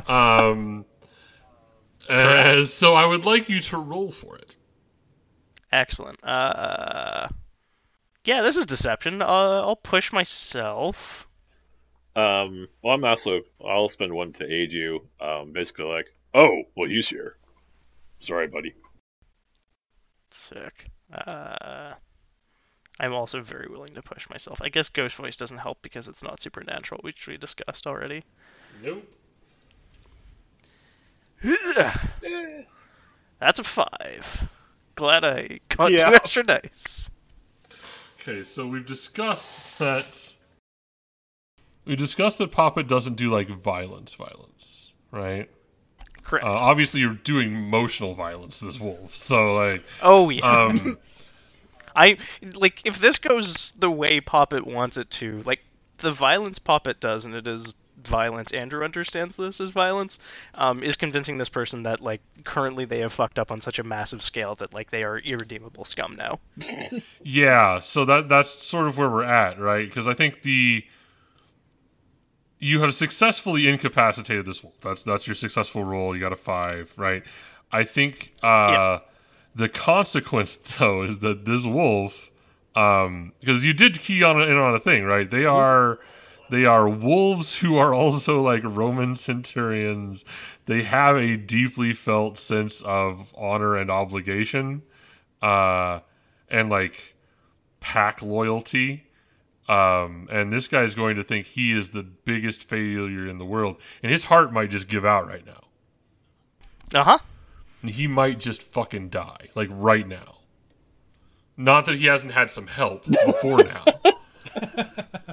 Um, 0.09 0.85
uh, 2.09 2.65
so 2.65 2.95
I 2.95 3.07
would 3.07 3.25
like 3.25 3.49
you 3.49 3.61
to 3.61 3.79
roll 3.79 4.11
for 4.11 4.37
it. 4.37 4.57
Excellent. 5.71 6.19
Uh, 6.25 7.29
yeah, 8.25 8.43
this 8.43 8.57
is 8.57 8.67
deception. 8.67 9.23
Uh, 9.23 9.27
I'll 9.27 9.77
push 9.77 10.13
myself. 10.13 11.29
Um, 12.17 12.69
well, 12.83 12.95
I'm 12.95 13.05
also. 13.05 13.43
I'll 13.65 13.89
spend 13.89 14.13
one 14.13 14.33
to 14.35 14.45
aid 14.45 14.73
you. 14.73 15.07
Um, 15.21 15.53
basically, 15.53 15.85
like, 15.85 16.07
oh, 16.35 16.63
well, 16.75 16.89
he's 16.89 17.09
here. 17.09 17.37
Sorry, 18.21 18.49
buddy. 18.49 18.75
Sick. 20.31 20.91
Uh, 21.13 21.95
I'm 23.01 23.13
also 23.13 23.41
very 23.41 23.67
willing 23.69 23.95
to 23.95 24.03
push 24.03 24.29
myself. 24.31 24.61
I 24.63 24.69
guess 24.69 24.89
Ghost 24.89 25.17
Voice 25.17 25.37
doesn't 25.37 25.59
help 25.59 25.79
because 25.83 26.07
it's 26.09 26.23
not 26.23 26.41
supernatural, 26.41 27.01
which 27.03 27.27
we 27.27 27.37
discussed 27.37 27.87
already. 27.87 28.23
Nope. 28.83 29.05
That's 33.41 33.59
a 33.59 33.65
five. 33.65 34.49
Glad 34.97 35.25
I 35.25 35.61
got 35.71 35.93
Yeah. 35.93 36.11
two 36.11 36.15
extra 36.15 36.43
dice. 36.43 37.11
Okay, 38.21 38.43
so 38.43 38.67
we've 38.67 38.87
discussed 38.87 39.79
that. 39.79 40.35
We 41.87 41.97
discussed 41.97 42.37
that 42.39 42.53
Papa 42.53 42.83
doesn't 42.83 43.15
do 43.15 43.31
like 43.31 43.49
violence, 43.49 44.15
violence, 44.15 44.93
right? 45.11 45.49
Correct. 46.23 46.45
Uh, 46.45 46.51
obviously, 46.51 47.01
you're 47.01 47.15
doing 47.15 47.55
emotional 47.55 48.15
violence 48.15 48.59
to 48.61 48.67
this 48.67 48.79
wolf, 48.79 49.15
so 49.15 49.55
like, 49.55 49.83
oh 50.03 50.31
yeah. 50.31 50.49
um, 50.49 50.99
I 51.97 52.19
like 52.55 52.83
if 52.85 53.01
this 53.01 53.19
goes 53.19 53.73
the 53.79 53.91
way 53.91 54.21
Poppet 54.21 54.67
wants 54.67 54.97
it 54.97 55.11
to, 55.11 55.43
like 55.43 55.61
the 55.99 56.13
violence 56.13 56.59
Poppet 56.59 57.01
does, 57.01 57.25
and 57.25 57.35
it 57.35 57.47
is 57.49 57.75
violence. 58.05 58.53
Andrew 58.53 58.85
understands 58.85 59.37
this 59.37 59.61
as 59.61 59.71
violence. 59.71 60.19
Um, 60.55 60.83
is 60.83 60.97
convincing 60.97 61.39
this 61.39 61.49
person 61.49 61.83
that 61.85 62.01
like 62.01 62.21
currently 62.45 62.85
they 62.85 63.01
have 63.01 63.13
fucked 63.13 63.39
up 63.39 63.51
on 63.51 63.61
such 63.61 63.79
a 63.79 63.85
massive 63.85 64.23
scale 64.23 64.55
that 64.57 64.73
like 64.73 64.91
they 64.91 65.03
are 65.03 65.19
irredeemable 65.19 65.85
scum 65.85 66.17
now. 66.17 66.39
Yeah, 67.23 67.81
so 67.81 68.05
that 68.05 68.29
that's 68.29 68.51
sort 68.51 68.87
of 68.87 68.99
where 68.99 69.11
we're 69.11 69.25
at, 69.25 69.59
right? 69.59 69.87
Because 69.87 70.09
I 70.09 70.15
think 70.15 70.43
the 70.43 70.85
you 72.61 72.81
have 72.83 72.95
successfully 72.95 73.67
incapacitated 73.69 74.45
this 74.47 74.63
wolf. 74.63 74.75
That's 74.83 75.03
that's 75.03 75.27
your 75.27 75.35
successful 75.35 75.83
roll. 75.83 76.15
You 76.15 76.21
got 76.21 76.33
a 76.33 76.37
five, 76.37 76.93
right? 76.97 77.23
I 77.73 77.85
think 77.85 78.33
uh, 78.43 78.47
Yeah. 78.47 78.99
the 79.55 79.69
consequence 79.69 80.57
though 80.79 81.03
is 81.03 81.19
that 81.21 81.45
this 81.47 81.65
wolf, 81.65 82.31
um, 82.77 83.33
because 83.41 83.65
you 83.65 83.73
did 83.73 83.99
key 83.99 84.23
on 84.23 84.41
in 84.43 84.57
on 84.57 84.75
a 84.75 84.79
thing, 84.81 85.05
right? 85.05 85.29
They 85.31 85.45
are 85.47 85.99
they 86.51 86.65
are 86.67 86.89
wolves 86.89 87.57
who 87.61 87.79
are 87.79 87.95
also 88.03 88.43
like 88.43 88.63
Roman 88.65 89.15
centurions. 89.15 90.25
They 90.67 90.83
have 90.83 91.17
a 91.17 91.37
deeply 91.37 91.93
felt 91.95 92.39
sense 92.39 92.83
of 92.83 93.35
honor 93.37 93.77
and 93.77 93.91
obligation, 93.91 94.83
uh, 95.43 96.01
and 96.51 96.69
like 96.69 97.15
pack 97.81 98.21
loyalty. 98.21 99.05
Um, 99.71 100.27
and 100.33 100.53
this 100.53 100.67
guy's 100.67 100.97
going 100.97 101.15
to 101.15 101.23
think 101.23 101.47
he 101.47 101.73
is 101.73 101.91
the 101.91 102.03
biggest 102.03 102.69
failure 102.69 103.29
in 103.29 103.39
the 103.39 103.45
world, 103.45 103.77
and 104.03 104.11
his 104.11 104.25
heart 104.25 104.53
might 104.53 104.71
just 104.71 104.89
give 104.89 105.05
out 105.05 105.29
right 105.29 105.47
now. 105.47 105.61
Uh 106.93 107.05
huh. 107.05 107.19
He 107.87 108.09
might 108.09 108.41
just 108.41 108.65
fucking 108.65 109.11
die, 109.11 109.47
like 109.55 109.69
right 109.71 110.09
now. 110.09 110.39
Not 111.57 111.87
that 111.87 111.95
he 111.97 112.07
hasn't 112.07 112.33
had 112.33 112.51
some 112.51 112.67
help 112.67 113.05
before 113.07 113.63
now. 113.63 113.85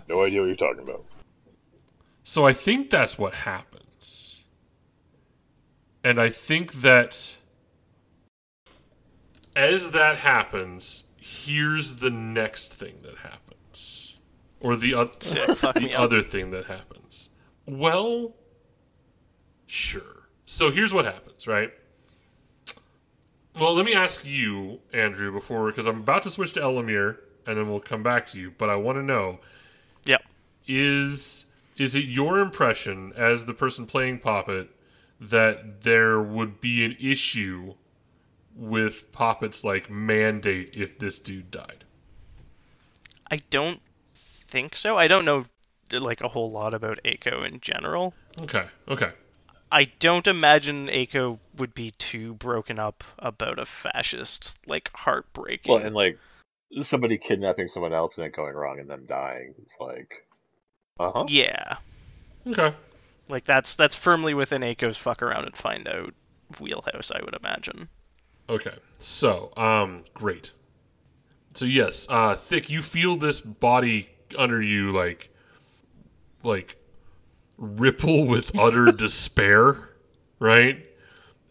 No 0.07 0.23
idea 0.23 0.41
what 0.41 0.47
you're 0.47 0.55
talking 0.55 0.83
about. 0.83 1.03
So 2.23 2.45
I 2.45 2.53
think 2.53 2.89
that's 2.89 3.17
what 3.17 3.33
happens. 3.33 4.41
And 6.03 6.21
I 6.21 6.29
think 6.29 6.81
that 6.81 7.37
as 9.55 9.91
that 9.91 10.17
happens, 10.17 11.05
here's 11.17 11.95
the 11.95 12.09
next 12.09 12.73
thing 12.73 12.95
that 13.03 13.17
happens. 13.17 13.46
Or 14.67 14.75
the, 14.75 14.93
oth- 14.95 15.23
Sick. 15.23 15.57
Fuck 15.57 15.75
me 15.77 15.87
the 15.87 15.95
other 15.95 16.21
thing 16.21 16.51
that 16.51 16.65
happens. 16.65 17.29
Well, 17.65 18.33
sure. 19.65 20.27
So 20.45 20.71
here's 20.71 20.93
what 20.93 21.05
happens, 21.05 21.47
right? 21.47 21.71
Well, 23.59 23.73
let 23.73 23.85
me 23.85 23.93
ask 23.93 24.25
you, 24.25 24.79
Andrew, 24.93 25.31
before, 25.31 25.67
because 25.67 25.87
I'm 25.87 25.99
about 25.99 26.23
to 26.23 26.31
switch 26.31 26.53
to 26.53 26.59
Elamir, 26.59 27.17
and 27.45 27.57
then 27.57 27.69
we'll 27.69 27.79
come 27.79 28.03
back 28.03 28.27
to 28.27 28.39
you, 28.39 28.51
but 28.57 28.69
I 28.69 28.75
want 28.75 28.97
to 28.97 29.03
know 29.03 29.39
Yep. 30.05 30.21
is 30.67 31.45
is 31.77 31.95
it 31.95 32.05
your 32.05 32.39
impression 32.39 33.13
as 33.15 33.45
the 33.45 33.53
person 33.53 33.85
playing 33.85 34.19
Poppet 34.19 34.69
that 35.21 35.83
there 35.83 36.21
would 36.21 36.59
be 36.59 36.83
an 36.83 36.97
issue 36.99 37.75
with 38.55 39.11
Poppet's 39.11 39.63
like 39.63 39.89
mandate 39.89 40.71
if 40.73 40.99
this 40.99 41.19
dude 41.19 41.49
died? 41.51 41.83
I 43.31 43.37
don't 43.49 43.79
think 44.47 44.75
so. 44.75 44.97
I 44.97 45.07
don't 45.07 45.25
know 45.25 45.45
like 45.91 46.21
a 46.21 46.27
whole 46.27 46.51
lot 46.51 46.73
about 46.73 46.99
Aiko 47.05 47.45
in 47.45 47.59
general. 47.61 48.13
Okay, 48.41 48.65
okay. 48.87 49.11
I 49.71 49.85
don't 49.99 50.27
imagine 50.27 50.87
Aiko 50.87 51.39
would 51.57 51.73
be 51.73 51.91
too 51.91 52.33
broken 52.35 52.79
up 52.79 53.03
about 53.19 53.59
a 53.59 53.65
fascist 53.65 54.57
like 54.67 54.89
heartbreaking. 54.93 55.73
Well, 55.73 55.85
and 55.85 55.95
like 55.95 56.17
somebody 56.81 57.17
kidnapping 57.17 57.67
someone 57.67 57.93
else 57.93 58.17
and 58.17 58.25
it 58.25 58.33
going 58.35 58.55
wrong 58.55 58.79
and 58.79 58.89
them 58.89 59.05
dying. 59.07 59.53
It's 59.61 59.73
like, 59.79 60.13
uh 60.99 61.11
huh. 61.13 61.25
yeah, 61.27 61.77
Okay. 62.45 62.73
like 63.29 63.43
that's 63.45 63.75
that's 63.75 63.95
firmly 63.95 64.33
within 64.33 64.61
Aiko's 64.61 64.97
fuck 64.97 65.21
around 65.21 65.45
and 65.45 65.55
find 65.55 65.87
out 65.87 66.13
wheelhouse. 66.59 67.11
I 67.11 67.21
would 67.23 67.35
imagine. 67.35 67.89
Okay. 68.49 68.75
So, 68.99 69.51
um 69.57 70.03
great. 70.13 70.53
So 71.55 71.65
yes, 71.65 72.07
uh 72.09 72.35
Thick, 72.35 72.69
you 72.69 72.81
feel 72.81 73.17
this 73.17 73.41
body 73.41 74.09
under 74.37 74.61
you 74.61 74.91
like 74.91 75.29
like 76.43 76.77
ripple 77.57 78.25
with 78.25 78.57
utter 78.57 78.91
despair, 78.91 79.89
right? 80.39 80.85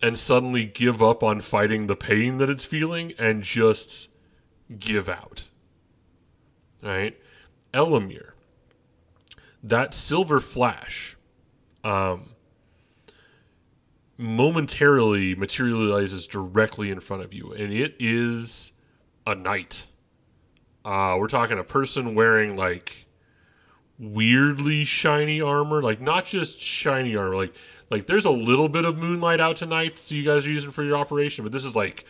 And 0.02 0.18
suddenly 0.18 0.66
give 0.66 1.02
up 1.02 1.23
on 1.23 1.40
fighting 1.40 1.87
the 1.87 1.97
pain 1.97 2.38
that 2.38 2.50
it's 2.50 2.64
feeling 2.64 3.12
and 3.18 3.42
just 3.42 4.09
give 4.78 5.09
out. 5.09 5.45
Right? 6.83 7.18
Elamir. 7.73 8.30
That 9.62 9.95
silver 9.95 10.40
flash 10.40 11.16
um 11.85 12.30
momentarily 14.18 15.35
materializes 15.35 16.26
directly 16.26 16.90
in 16.90 17.00
front 17.00 17.23
of 17.23 17.35
you, 17.35 17.52
and 17.52 17.73
it 17.73 17.97
is 17.99 18.73
a 19.26 19.35
knight. 19.35 19.87
Uh, 20.87 21.16
we're 21.19 21.26
talking 21.26 21.59
a 21.59 21.64
person 21.64 22.14
wearing 22.14 22.55
like 22.55 23.07
weirdly 23.99 24.85
shiny 24.85 25.40
armor, 25.40 25.83
like 25.83 26.00
not 26.00 26.26
just 26.26 26.61
shiny 26.61 27.16
armor, 27.16 27.35
like 27.35 27.52
like 27.90 28.07
there's 28.07 28.25
a 28.25 28.31
little 28.31 28.69
bit 28.69 28.85
of 28.85 28.97
moonlight 28.97 29.40
out 29.40 29.57
tonight, 29.57 29.99
so 29.99 30.14
you 30.14 30.25
guys 30.25 30.47
are 30.47 30.50
using 30.50 30.71
for 30.71 30.85
your 30.85 30.97
operation, 30.97 31.45
but 31.45 31.50
this 31.50 31.64
is 31.64 31.75
like 31.75 32.05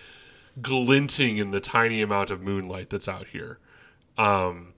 glinting 0.61 1.38
in 1.38 1.52
the 1.52 1.61
tiny 1.61 2.02
amount 2.02 2.30
of 2.30 2.42
moonlight 2.42 2.90
that's 2.90 3.09
out 3.09 3.28
here. 3.28 3.59
Um, 4.18 4.75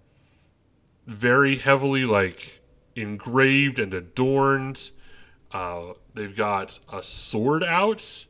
very 1.08 1.58
heavily 1.58 2.04
like 2.04 2.60
engraved 2.94 3.80
and 3.80 3.92
adorned. 3.92 4.90
Uh, 5.50 5.94
they've 6.14 6.36
got 6.36 6.78
a 6.92 7.02
sword 7.02 7.64
out, 7.64 8.26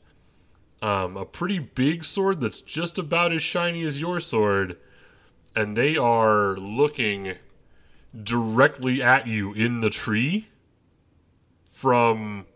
um, 0.80 1.18
a 1.18 1.26
pretty 1.26 1.58
big 1.58 2.04
sword 2.04 2.40
that's 2.40 2.62
just 2.62 2.98
about 2.98 3.34
as 3.34 3.42
shiny 3.42 3.84
as 3.84 4.00
your 4.00 4.18
sword, 4.18 4.78
and 5.58 5.76
they 5.76 5.96
are 5.96 6.56
looking 6.56 7.34
directly 8.22 9.02
at 9.02 9.26
you 9.26 9.52
in 9.52 9.80
the 9.80 9.90
tree 9.90 10.46
from 11.72 12.46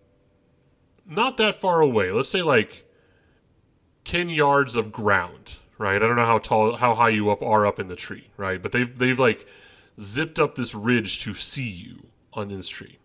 not 1.05 1.37
that 1.37 1.61
far 1.61 1.81
away. 1.81 2.13
Let's 2.13 2.29
say 2.29 2.43
like 2.43 2.89
ten 4.05 4.29
yards 4.29 4.77
of 4.77 4.93
ground, 4.93 5.57
right? 5.79 5.97
I 5.97 6.07
don't 6.07 6.15
know 6.15 6.27
how 6.27 6.39
tall, 6.39 6.77
how 6.77 6.95
high 6.95 7.09
you 7.09 7.29
up 7.29 7.43
are 7.43 7.67
up 7.67 7.81
in 7.81 7.89
the 7.89 7.97
tree, 7.97 8.31
right? 8.37 8.63
But 8.63 8.71
they've 8.71 8.97
they've 8.97 9.19
like 9.19 9.49
zipped 9.99 10.39
up 10.39 10.55
this 10.55 10.73
ridge 10.73 11.19
to 11.23 11.35
see 11.35 11.69
you 11.69 12.07
on 12.33 12.51
this 12.51 12.69
tree. 12.69 13.01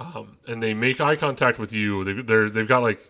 Um, 0.00 0.38
and 0.48 0.60
they 0.60 0.74
make 0.74 1.00
eye 1.00 1.14
contact 1.14 1.60
with 1.60 1.72
you. 1.72 2.02
They, 2.02 2.22
they're 2.22 2.50
they've 2.50 2.66
got 2.66 2.82
like 2.82 3.08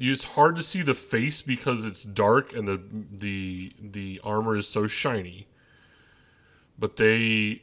it's 0.00 0.24
hard 0.24 0.56
to 0.56 0.62
see 0.62 0.80
the 0.80 0.94
face 0.94 1.42
because 1.42 1.84
it's 1.84 2.02
dark 2.02 2.54
and 2.54 2.66
the 2.66 2.80
the 3.12 3.72
the 3.78 4.20
armor 4.24 4.56
is 4.56 4.66
so 4.66 4.86
shiny. 4.86 5.46
But 6.78 6.96
they 6.96 7.62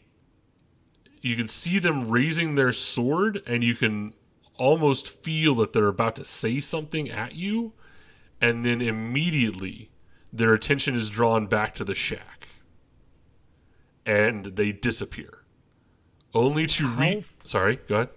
you 1.21 1.35
can 1.35 1.47
see 1.47 1.79
them 1.79 2.09
raising 2.09 2.53
their 2.53 2.71
sword 2.71 3.41
and 3.47 3.63
you 3.63 3.75
can 3.75 4.13
almost 4.55 5.09
feel 5.09 5.55
that 5.55 5.73
they're 5.73 5.87
about 5.87 6.15
to 6.17 6.25
say 6.25 6.59
something 6.59 7.09
at 7.09 7.33
you. 7.33 7.73
And 8.39 8.63
then 8.63 8.81
immediately 8.81 9.89
their 10.31 10.53
attention 10.53 10.93
is 10.93 11.09
drawn 11.09 11.47
back 11.47 11.73
to 11.75 11.83
the 11.83 11.95
shack. 11.95 12.49
And 14.05 14.45
they 14.45 14.71
disappear. 14.71 15.39
Only 16.35 16.67
to 16.67 16.87
re 16.87 17.15
How- 17.15 17.45
sorry 17.45 17.79
go 17.87 17.95
ahead 17.95 18.09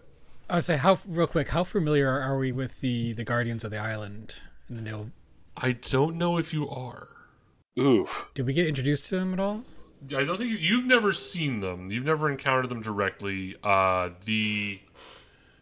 I 0.50 0.57
would 0.57 0.64
say 0.64 0.76
how 0.76 0.99
real 1.07 1.28
quick. 1.28 1.50
How 1.50 1.64
familiar 1.64 2.11
are 2.11 2.37
we 2.37 2.50
with 2.52 2.80
the 2.80 3.12
the 3.12 3.25
guardians 3.25 3.64
of 3.64 3.71
the 3.71 3.78
island? 3.78 4.37
And 4.69 4.76
the 4.76 4.83
Nil? 4.83 5.11
i 5.57 5.73
don't 5.73 6.16
know 6.16 6.38
if 6.38 6.52
you 6.52 6.69
are 6.69 7.09
Oof. 7.78 8.26
Did 8.35 8.47
we 8.47 8.52
get 8.52 8.66
introduced 8.66 9.07
to 9.07 9.19
them 9.19 9.33
at 9.33 9.40
all? 9.40 9.62
I 10.14 10.25
don't 10.25 10.38
think 10.38 10.50
you, 10.50 10.57
you've 10.57 10.87
never 10.87 11.12
seen 11.12 11.61
them. 11.61 11.90
You've 11.90 12.04
never 12.04 12.30
encountered 12.30 12.69
them 12.69 12.83
directly. 12.83 13.57
Uh, 13.62 14.11
the, 14.25 14.80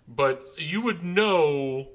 but 0.06 0.54
you 0.56 0.80
would 0.80 1.04
know. 1.04 1.88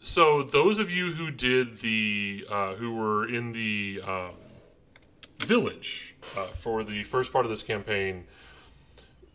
So 0.00 0.42
those 0.42 0.78
of 0.78 0.90
you 0.90 1.12
who 1.12 1.30
did 1.30 1.80
the, 1.80 2.46
uh, 2.50 2.74
who 2.74 2.94
were 2.94 3.28
in 3.28 3.52
the 3.52 4.00
um, 4.06 4.34
village 5.38 6.16
uh, 6.36 6.46
for 6.46 6.82
the 6.82 7.02
first 7.02 7.32
part 7.32 7.44
of 7.44 7.50
this 7.50 7.62
campaign, 7.62 8.24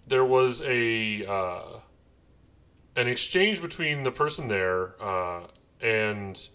there 0.07 0.25
was 0.25 0.63
a 0.65 1.25
uh, 1.25 1.79
an 2.95 3.07
exchange 3.07 3.61
between 3.61 4.03
the 4.03 4.11
person 4.11 4.47
there 4.47 5.01
uh, 5.01 5.47
and 5.81 6.49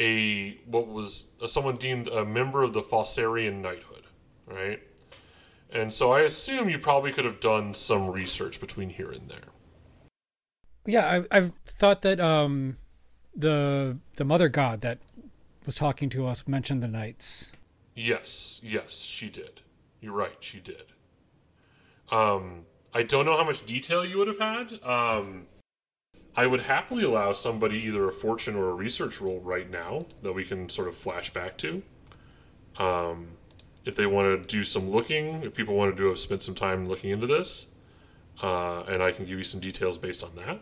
a 0.00 0.58
what 0.66 0.88
was 0.88 1.26
someone 1.46 1.74
deemed 1.74 2.08
a 2.08 2.24
member 2.24 2.62
of 2.62 2.72
the 2.72 2.82
Fossarian 2.82 3.60
knighthood, 3.60 4.04
right? 4.46 4.82
And 5.70 5.92
so 5.92 6.12
I 6.12 6.20
assume 6.20 6.68
you 6.68 6.78
probably 6.78 7.12
could 7.12 7.24
have 7.24 7.40
done 7.40 7.74
some 7.74 8.10
research 8.10 8.60
between 8.60 8.90
here 8.90 9.10
and 9.10 9.28
there. 9.28 9.38
Yeah, 10.86 11.22
I 11.30 11.38
I 11.38 11.52
thought 11.66 12.02
that 12.02 12.20
um 12.20 12.78
the 13.34 13.98
the 14.16 14.24
mother 14.24 14.48
god 14.48 14.80
that 14.82 14.98
was 15.66 15.76
talking 15.76 16.08
to 16.10 16.26
us 16.26 16.46
mentioned 16.46 16.82
the 16.82 16.88
knights. 16.88 17.52
Yes, 17.94 18.60
yes, 18.62 18.98
she 18.98 19.28
did. 19.28 19.60
You're 20.00 20.12
right, 20.12 20.36
she 20.40 20.60
did. 20.60 20.92
Um, 22.10 22.66
I 22.92 23.02
don't 23.02 23.24
know 23.24 23.36
how 23.36 23.44
much 23.44 23.64
detail 23.64 24.04
you 24.04 24.18
would 24.18 24.28
have 24.28 24.38
had. 24.38 24.82
Um, 24.82 25.46
I 26.36 26.46
would 26.46 26.62
happily 26.62 27.04
allow 27.04 27.32
somebody 27.32 27.78
either 27.78 28.08
a 28.08 28.12
fortune 28.12 28.56
or 28.56 28.70
a 28.70 28.74
research 28.74 29.20
roll 29.20 29.40
right 29.40 29.70
now 29.70 30.00
that 30.22 30.32
we 30.32 30.44
can 30.44 30.68
sort 30.68 30.88
of 30.88 30.96
flash 30.96 31.32
back 31.32 31.56
to. 31.58 31.82
Um, 32.76 33.28
if 33.84 33.94
they 33.94 34.06
want 34.06 34.42
to 34.42 34.48
do 34.48 34.64
some 34.64 34.90
looking, 34.90 35.44
if 35.44 35.54
people 35.54 35.76
want 35.76 35.94
to 35.94 36.02
do 36.02 36.08
have 36.08 36.18
spent 36.18 36.42
some 36.42 36.54
time 36.54 36.88
looking 36.88 37.10
into 37.10 37.26
this, 37.26 37.66
uh, 38.42 38.80
and 38.82 39.02
I 39.02 39.12
can 39.12 39.26
give 39.26 39.38
you 39.38 39.44
some 39.44 39.60
details 39.60 39.96
based 39.96 40.24
on 40.24 40.30
that. 40.36 40.60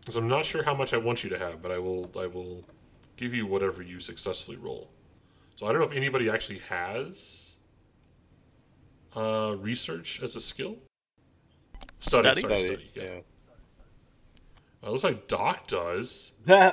Because 0.00 0.16
I'm 0.16 0.28
not 0.28 0.44
sure 0.44 0.62
how 0.62 0.74
much 0.74 0.92
I 0.92 0.98
want 0.98 1.24
you 1.24 1.30
to 1.30 1.38
have, 1.38 1.62
but 1.62 1.70
I 1.70 1.78
will 1.78 2.10
I 2.18 2.26
will 2.26 2.64
give 3.16 3.32
you 3.32 3.46
whatever 3.46 3.82
you 3.82 4.00
successfully 4.00 4.56
roll. 4.56 4.90
So 5.56 5.66
I 5.66 5.72
don't 5.72 5.80
know 5.80 5.86
if 5.86 5.96
anybody 5.96 6.28
actually 6.28 6.58
has 6.68 7.52
uh, 9.16 9.54
research 9.58 10.20
as 10.22 10.34
a 10.34 10.40
skill. 10.40 10.76
Study? 12.00 12.40
sorry, 12.40 12.58
Study, 12.58 12.66
study, 12.66 12.90
yeah. 12.96 13.20
Uh, 14.82 14.90
looks 14.90 15.04
like 15.04 15.28
Doc 15.28 15.66
does. 15.68 16.32
yeah. 16.46 16.72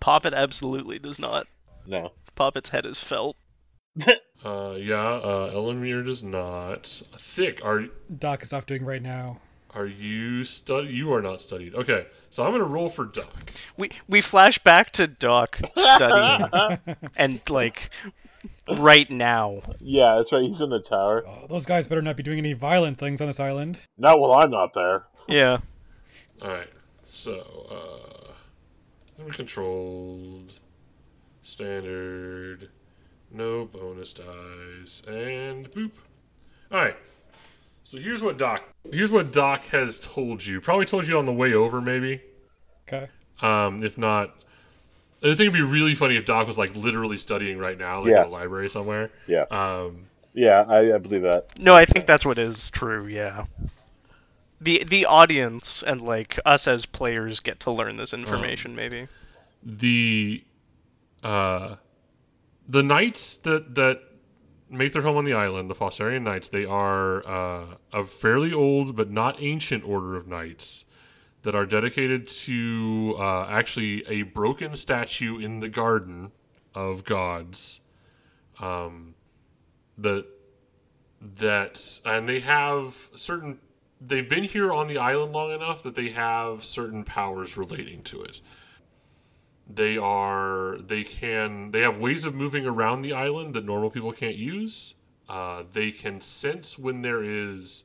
Poppet 0.00 0.34
absolutely 0.34 0.98
does 0.98 1.18
not. 1.18 1.46
no. 1.86 2.12
Poppet's 2.34 2.70
head 2.70 2.86
is 2.86 2.98
felt. 3.02 3.36
Uh, 4.44 4.74
yeah, 4.76 4.96
uh, 4.96 5.52
Elamir 5.54 6.04
does 6.04 6.20
not. 6.20 6.84
Thick, 7.20 7.64
are 7.64 7.84
Doc 8.18 8.42
is 8.42 8.52
off 8.52 8.66
doing 8.66 8.84
right 8.84 9.00
now. 9.00 9.40
are 9.72 9.86
you 9.86 10.42
stud? 10.42 10.88
You 10.88 11.12
are 11.14 11.22
not 11.22 11.40
studied. 11.40 11.76
Okay, 11.76 12.06
so 12.28 12.44
I'm 12.44 12.50
gonna 12.50 12.64
roll 12.64 12.88
for 12.88 13.04
Doc. 13.04 13.52
We 13.76 13.90
we 14.08 14.20
flash 14.20 14.58
back 14.58 14.90
to 14.92 15.06
Doc 15.06 15.60
studying 15.76 16.78
and 17.16 17.40
like 17.48 17.90
right 18.76 19.08
now. 19.08 19.62
yeah, 19.78 20.16
that's 20.16 20.32
right. 20.32 20.42
He's 20.42 20.60
in 20.60 20.70
the 20.70 20.80
tower. 20.80 21.22
Oh, 21.24 21.46
those 21.48 21.64
guys 21.64 21.86
better 21.86 22.02
not 22.02 22.16
be 22.16 22.24
doing 22.24 22.38
any 22.38 22.52
violent 22.52 22.98
things 22.98 23.20
on 23.20 23.28
this 23.28 23.38
island. 23.38 23.78
Not 23.96 24.18
while 24.18 24.32
I'm 24.32 24.50
not 24.50 24.74
there. 24.74 25.04
Yeah. 25.28 25.58
All 26.42 26.48
right, 26.50 26.68
so 27.14 27.66
uh, 27.70 29.22
uncontrolled, 29.22 30.52
standard, 31.42 32.70
no 33.30 33.66
bonus 33.66 34.14
dice, 34.14 35.02
and 35.06 35.70
boop. 35.70 35.90
All 36.70 36.78
right. 36.78 36.96
So 37.84 37.98
here's 37.98 38.22
what 38.22 38.38
Doc. 38.38 38.62
Here's 38.90 39.10
what 39.10 39.30
Doc 39.32 39.64
has 39.66 39.98
told 39.98 40.44
you. 40.44 40.60
Probably 40.60 40.86
told 40.86 41.06
you 41.06 41.18
on 41.18 41.26
the 41.26 41.32
way 41.32 41.52
over, 41.52 41.80
maybe. 41.82 42.22
Okay. 42.88 43.08
Um, 43.42 43.82
if 43.84 43.98
not, 43.98 44.34
I 45.22 45.26
think 45.26 45.40
it'd 45.40 45.52
be 45.52 45.60
really 45.62 45.94
funny 45.94 46.16
if 46.16 46.24
Doc 46.24 46.46
was 46.46 46.56
like 46.56 46.74
literally 46.74 47.18
studying 47.18 47.58
right 47.58 47.76
now, 47.76 48.00
like 48.00 48.10
Yeah. 48.10 48.22
in 48.22 48.28
a 48.28 48.30
library 48.30 48.70
somewhere. 48.70 49.10
Yeah. 49.26 49.42
Um, 49.50 50.06
Yeah, 50.32 50.64
I, 50.66 50.94
I 50.94 50.98
believe 50.98 51.22
that. 51.22 51.58
No, 51.58 51.74
I 51.74 51.84
think 51.84 52.06
that's 52.06 52.24
what 52.24 52.38
is 52.38 52.70
true. 52.70 53.06
Yeah. 53.06 53.44
The 54.62 54.84
the 54.84 55.06
audience 55.06 55.82
and 55.82 56.00
like 56.00 56.38
us 56.46 56.68
as 56.68 56.86
players 56.86 57.40
get 57.40 57.58
to 57.60 57.72
learn 57.72 57.96
this 57.96 58.14
information. 58.14 58.76
maybe. 58.76 59.08
the 59.64 60.44
uh, 61.22 61.76
the 62.68 62.82
knights 62.82 63.36
that 63.38 63.74
that 63.74 64.02
make 64.70 64.92
their 64.92 65.02
home 65.02 65.16
on 65.16 65.24
the 65.24 65.34
island, 65.34 65.68
the 65.68 65.74
Fossarian 65.74 66.22
Knights, 66.22 66.48
they 66.48 66.64
are 66.64 67.26
uh, 67.26 67.64
a 67.92 68.06
fairly 68.06 68.52
old 68.52 68.96
but 68.96 69.10
not 69.10 69.42
ancient 69.42 69.84
order 69.84 70.16
of 70.16 70.26
knights 70.26 70.84
that 71.42 71.54
are 71.54 71.66
dedicated 71.66 72.28
to 72.28 73.16
uh, 73.18 73.46
actually 73.48 74.04
a 74.06 74.22
broken 74.22 74.76
statue 74.76 75.38
in 75.38 75.60
the 75.60 75.68
garden 75.68 76.30
of 76.74 77.04
gods. 77.04 77.80
Um, 78.60 79.14
that 79.98 80.24
that 81.20 82.00
and 82.04 82.28
they 82.28 82.40
have 82.40 83.10
certain 83.16 83.58
they've 84.06 84.28
been 84.28 84.44
here 84.44 84.72
on 84.72 84.88
the 84.88 84.98
island 84.98 85.32
long 85.32 85.52
enough 85.52 85.82
that 85.82 85.94
they 85.94 86.10
have 86.10 86.64
certain 86.64 87.04
powers 87.04 87.56
relating 87.56 88.02
to 88.04 88.22
it. 88.22 88.40
They 89.68 89.96
are 89.96 90.78
they 90.78 91.04
can 91.04 91.70
they 91.70 91.80
have 91.80 91.98
ways 91.98 92.24
of 92.24 92.34
moving 92.34 92.66
around 92.66 93.02
the 93.02 93.12
island 93.12 93.54
that 93.54 93.64
normal 93.64 93.90
people 93.90 94.12
can't 94.12 94.36
use. 94.36 94.94
Uh, 95.28 95.62
they 95.72 95.90
can 95.90 96.20
sense 96.20 96.78
when 96.78 97.02
there 97.02 97.22
is 97.22 97.84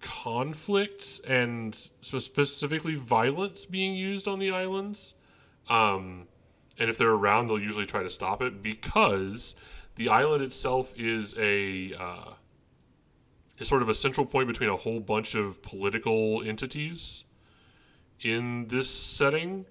conflict 0.00 1.20
and 1.26 1.74
specifically 2.00 2.94
violence 2.94 3.66
being 3.66 3.94
used 3.94 4.28
on 4.28 4.38
the 4.38 4.50
islands. 4.50 5.14
Um, 5.68 6.28
and 6.78 6.90
if 6.90 6.98
they're 6.98 7.10
around 7.10 7.48
they'll 7.48 7.60
usually 7.60 7.86
try 7.86 8.02
to 8.02 8.10
stop 8.10 8.42
it 8.42 8.62
because 8.62 9.56
the 9.96 10.08
island 10.08 10.42
itself 10.42 10.92
is 10.96 11.34
a 11.38 11.94
uh, 11.98 12.34
is 13.60 13.68
sort 13.68 13.82
of 13.82 13.88
a 13.88 13.94
central 13.94 14.26
point 14.26 14.48
between 14.48 14.70
a 14.70 14.76
whole 14.76 15.00
bunch 15.00 15.34
of 15.34 15.62
political 15.62 16.42
entities 16.42 17.24
in 18.20 18.66
this 18.68 18.90
setting 18.90 19.66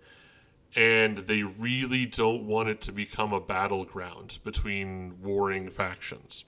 and 0.75 1.19
they 1.19 1.41
really 1.41 2.05
don't 2.05 2.45
want 2.45 2.69
it 2.69 2.79
to 2.81 2.91
become 2.91 3.33
a 3.33 3.39
battleground 3.39 4.37
between 4.43 5.19
warring 5.21 5.69
factions. 5.69 6.43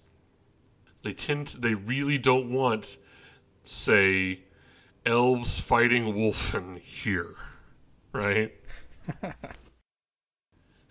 They 1.01 1.13
tend 1.13 1.47
to, 1.47 1.59
they 1.59 1.73
really 1.73 2.19
don't 2.19 2.51
want 2.51 2.97
say 3.63 4.41
elves 5.05 5.59
fighting 5.59 6.05
wolfen 6.13 6.79
here, 6.79 7.33
right? 8.13 8.53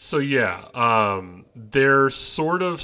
so 0.02 0.16
yeah, 0.16 0.64
um 0.72 1.44
they're 1.54 2.08
sort 2.08 2.62
of 2.62 2.82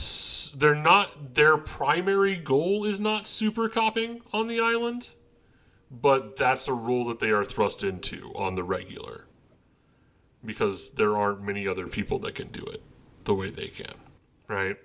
they're 0.55 0.75
not 0.75 1.35
their 1.35 1.57
primary 1.57 2.37
goal 2.37 2.85
is 2.85 3.01
not 3.01 3.27
super 3.27 3.71
copping 3.71 4.21
on 4.35 4.49
the 4.49 4.61
island, 4.61 5.09
but 5.91 6.37
that's 6.37 6.69
a 6.69 6.75
role 6.75 7.07
that 7.07 7.19
they 7.19 7.31
are 7.31 7.43
thrust 7.43 7.83
into 7.83 8.33
on 8.35 8.55
the 8.55 8.63
regular 8.63 9.25
because 10.45 10.91
there 10.91 11.17
aren't 11.17 11.43
many 11.43 11.67
other 11.67 11.87
people 11.87 12.19
that 12.19 12.35
can 12.35 12.49
do 12.49 12.63
it 12.67 12.83
the 13.25 13.33
way 13.33 13.49
they 13.49 13.69
can, 13.69 13.95
right? 14.47 14.77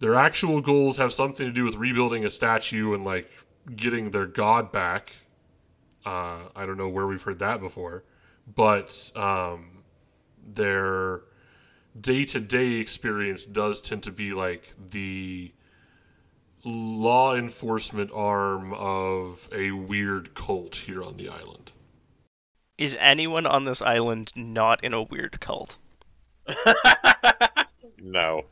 Their 0.00 0.14
actual 0.16 0.60
goals 0.60 0.98
have 0.98 1.14
something 1.14 1.46
to 1.46 1.52
do 1.52 1.64
with 1.64 1.76
rebuilding 1.76 2.26
a 2.26 2.30
statue 2.30 2.92
and 2.92 3.06
like 3.06 3.30
getting 3.74 4.10
their 4.10 4.26
god 4.26 4.70
back. 4.70 5.14
Uh, 6.04 6.40
I 6.54 6.66
don't 6.66 6.76
know 6.76 6.90
where 6.90 7.06
we've 7.06 7.22
heard 7.22 7.38
that 7.38 7.60
before, 7.60 8.04
but 8.54 9.10
um, 9.16 9.73
their 10.46 11.22
day 11.98 12.24
to 12.24 12.40
day 12.40 12.72
experience 12.74 13.44
does 13.44 13.80
tend 13.80 14.02
to 14.04 14.10
be 14.10 14.32
like 14.32 14.74
the 14.90 15.52
law 16.64 17.34
enforcement 17.34 18.10
arm 18.14 18.72
of 18.74 19.48
a 19.52 19.70
weird 19.70 20.34
cult 20.34 20.76
here 20.76 21.02
on 21.02 21.16
the 21.16 21.28
island. 21.28 21.72
Is 22.78 22.96
anyone 22.98 23.46
on 23.46 23.64
this 23.64 23.80
island 23.80 24.32
not 24.34 24.82
in 24.82 24.92
a 24.92 25.02
weird 25.02 25.40
cult? 25.40 25.76
No. 28.04 28.42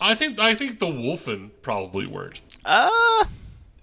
I 0.00 0.14
think 0.14 0.38
I 0.38 0.54
think 0.54 0.78
the 0.78 0.86
Wolfen 0.86 1.50
probably 1.62 2.06
weren't. 2.06 2.42
Uh, 2.64 3.24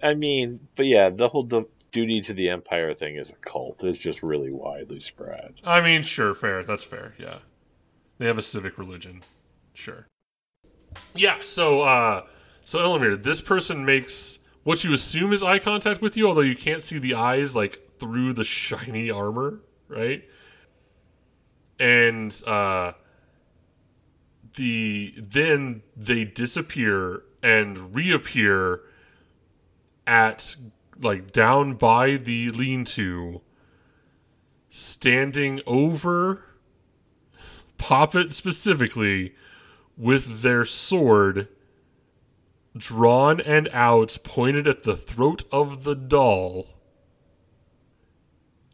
I 0.02 0.14
mean, 0.14 0.60
but 0.76 0.86
yeah, 0.86 1.10
the 1.10 1.28
whole 1.28 1.42
the 1.42 1.64
duty 1.94 2.20
to 2.20 2.34
the 2.34 2.50
empire 2.50 2.92
thing 2.92 3.14
is 3.14 3.30
a 3.30 3.34
cult. 3.36 3.84
It's 3.84 3.98
just 3.98 4.22
really 4.22 4.50
widely 4.50 5.00
spread. 5.00 5.54
I 5.64 5.80
mean, 5.80 6.02
sure, 6.02 6.34
fair. 6.34 6.64
That's 6.64 6.84
fair. 6.84 7.14
Yeah, 7.18 7.38
they 8.18 8.26
have 8.26 8.36
a 8.36 8.42
civic 8.42 8.76
religion. 8.76 9.22
Sure. 9.72 10.06
Yeah. 11.14 11.38
So, 11.42 11.82
uh, 11.82 12.26
so 12.64 12.80
Elamir, 12.80 13.22
this 13.22 13.40
person 13.40 13.84
makes 13.84 14.40
what 14.64 14.84
you 14.84 14.92
assume 14.92 15.32
is 15.32 15.42
eye 15.42 15.60
contact 15.60 16.02
with 16.02 16.16
you, 16.16 16.26
although 16.28 16.40
you 16.40 16.56
can't 16.56 16.82
see 16.82 16.98
the 16.98 17.14
eyes 17.14 17.54
like 17.54 17.80
through 17.98 18.32
the 18.34 18.44
shiny 18.44 19.10
armor, 19.10 19.60
right? 19.88 20.24
And 21.78 22.34
uh, 22.46 22.92
the 24.56 25.14
then 25.16 25.82
they 25.96 26.24
disappear 26.24 27.22
and 27.42 27.94
reappear 27.94 28.80
at 30.06 30.56
like 31.00 31.32
down 31.32 31.74
by 31.74 32.16
the 32.16 32.48
lean-to 32.50 33.40
standing 34.70 35.60
over 35.66 36.44
Poppet 37.78 38.32
specifically 38.32 39.34
with 39.96 40.42
their 40.42 40.64
sword 40.64 41.48
drawn 42.76 43.40
and 43.40 43.68
out 43.72 44.18
pointed 44.24 44.66
at 44.66 44.82
the 44.82 44.96
throat 44.96 45.44
of 45.52 45.84
the 45.84 45.94
doll. 45.94 46.66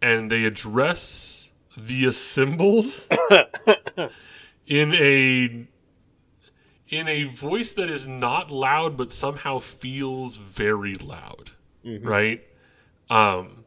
And 0.01 0.31
they 0.31 0.45
address 0.45 1.51
the 1.77 2.05
assembled 2.07 2.87
in 4.67 4.95
a 4.95 5.67
in 6.89 7.09
a 7.09 7.25
voice 7.25 7.73
that 7.75 7.89
is 7.89 8.07
not 8.07 8.51
loud 8.51 8.97
but 8.97 9.13
somehow 9.13 9.59
feels 9.59 10.37
very 10.37 10.95
loud 10.95 11.53
right? 11.85 12.43
Um 13.09 13.65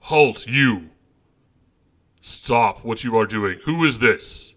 halt 0.00 0.46
you. 0.46 0.90
Stop 2.20 2.84
what 2.84 3.04
you 3.04 3.16
are 3.16 3.26
doing. 3.26 3.58
Who 3.64 3.84
is 3.84 3.98
this? 3.98 4.54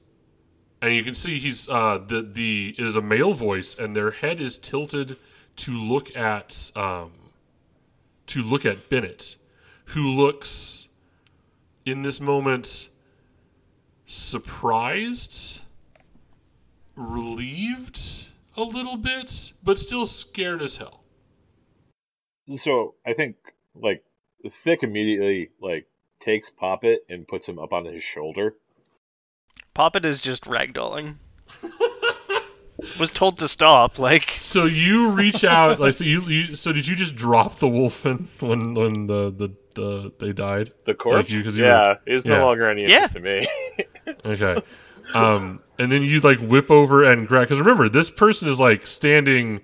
And 0.82 0.94
you 0.94 1.04
can 1.04 1.16
see 1.16 1.40
he's 1.40 1.68
uh 1.70 2.00
the 2.06 2.22
the 2.22 2.76
it 2.78 2.86
is 2.86 2.96
a 2.96 3.02
male 3.02 3.34
voice 3.34 3.76
and 3.78 3.96
their 3.96 4.12
head 4.12 4.40
is 4.42 4.58
tilted 4.58 5.18
to 5.58 5.72
look 5.72 6.16
at 6.16 6.72
um 6.76 7.12
to 8.28 8.42
look 8.42 8.66
at 8.66 8.90
Bennett 8.90 9.38
who 9.86 10.08
looks 10.10 10.88
in 11.86 12.02
this 12.02 12.20
moment 12.20 12.90
surprised 14.06 15.62
relieved 16.96 18.28
a 18.56 18.64
little 18.64 18.98
bit 18.98 19.54
but 19.64 19.80
still 19.80 20.06
scared 20.06 20.62
as 20.62 20.78
hell 20.78 20.97
So 22.56 22.96
I 23.06 23.14
think 23.14 23.36
like 23.76 24.04
Thick 24.64 24.84
immediately 24.84 25.50
like 25.62 25.88
takes 26.22 26.50
Poppet 26.50 27.00
and 27.10 27.28
puts 27.28 27.48
him 27.48 27.60
up 27.60 27.74
on 27.74 27.86
his 27.86 28.04
shoulder. 28.04 28.56
Poppet 29.74 30.06
is 30.06 30.22
just 30.22 30.46
ragdolling. 30.46 31.16
Was 33.00 33.10
told 33.10 33.40
to 33.40 33.48
stop. 33.48 33.98
Like, 33.98 34.30
So 34.36 34.66
you 34.66 35.10
reach 35.10 35.44
out, 35.44 35.80
like 35.80 35.96
so 35.96 36.04
you, 36.04 36.22
you. 36.22 36.56
So 36.56 36.72
did 36.72 36.88
you 36.88 36.96
just 36.96 37.16
drop 37.16 37.58
the 37.58 37.66
wolfen 37.68 38.28
when 38.40 38.76
when 38.76 39.08
the 39.08 39.32
the, 39.32 39.50
the 39.74 40.14
they 40.20 40.32
died? 40.32 40.72
The 40.86 40.94
corpse. 40.94 41.28
you- 41.30 41.42
you 41.42 41.64
yeah, 41.64 41.96
it's 42.06 42.24
yeah. 42.26 42.38
no 42.38 42.46
longer 42.46 42.70
any 42.70 42.84
Yeah. 42.84 43.06
interest 43.06 43.14
to 43.16 43.20
me. 43.20 43.48
Okay. 44.26 44.62
Um, 45.14 45.62
and 45.80 45.92
then 45.92 46.02
you 46.04 46.20
like 46.22 46.40
whip 46.40 46.70
over 46.72 47.04
and 47.04 47.28
grab. 47.28 47.44
Because 47.44 47.60
remember, 47.60 47.90
this 47.90 48.10
person 48.12 48.48
is 48.48 48.60
like 48.60 48.86
standing, 48.88 49.62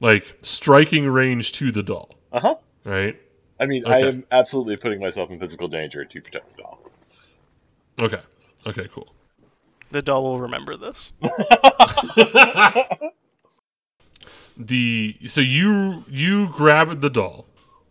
like 0.00 0.38
striking 0.42 1.06
range 1.06 1.52
to 1.52 1.70
the 1.70 1.82
doll, 1.82 2.14
uh 2.32 2.40
huh. 2.40 2.54
right? 2.84 3.20
I 3.58 3.66
mean, 3.66 3.86
I 3.86 3.98
am 4.00 4.24
absolutely 4.30 4.76
putting 4.78 5.00
myself 5.00 5.30
in 5.30 5.38
physical 5.38 5.68
danger 5.68 6.04
to 6.04 6.20
protect 6.22 6.56
the 6.56 6.62
doll. 6.62 6.78
Okay. 8.00 8.20
Okay. 8.66 8.88
Cool. 8.92 9.14
the 9.90 10.00
doll 10.00 10.22
will 10.22 10.40
remember 10.40 10.76
this. 10.78 11.12
the 14.56 15.16
so 15.26 15.40
you 15.42 16.04
you 16.08 16.48
grab 16.48 17.00
the 17.00 17.10
doll. 17.10 17.46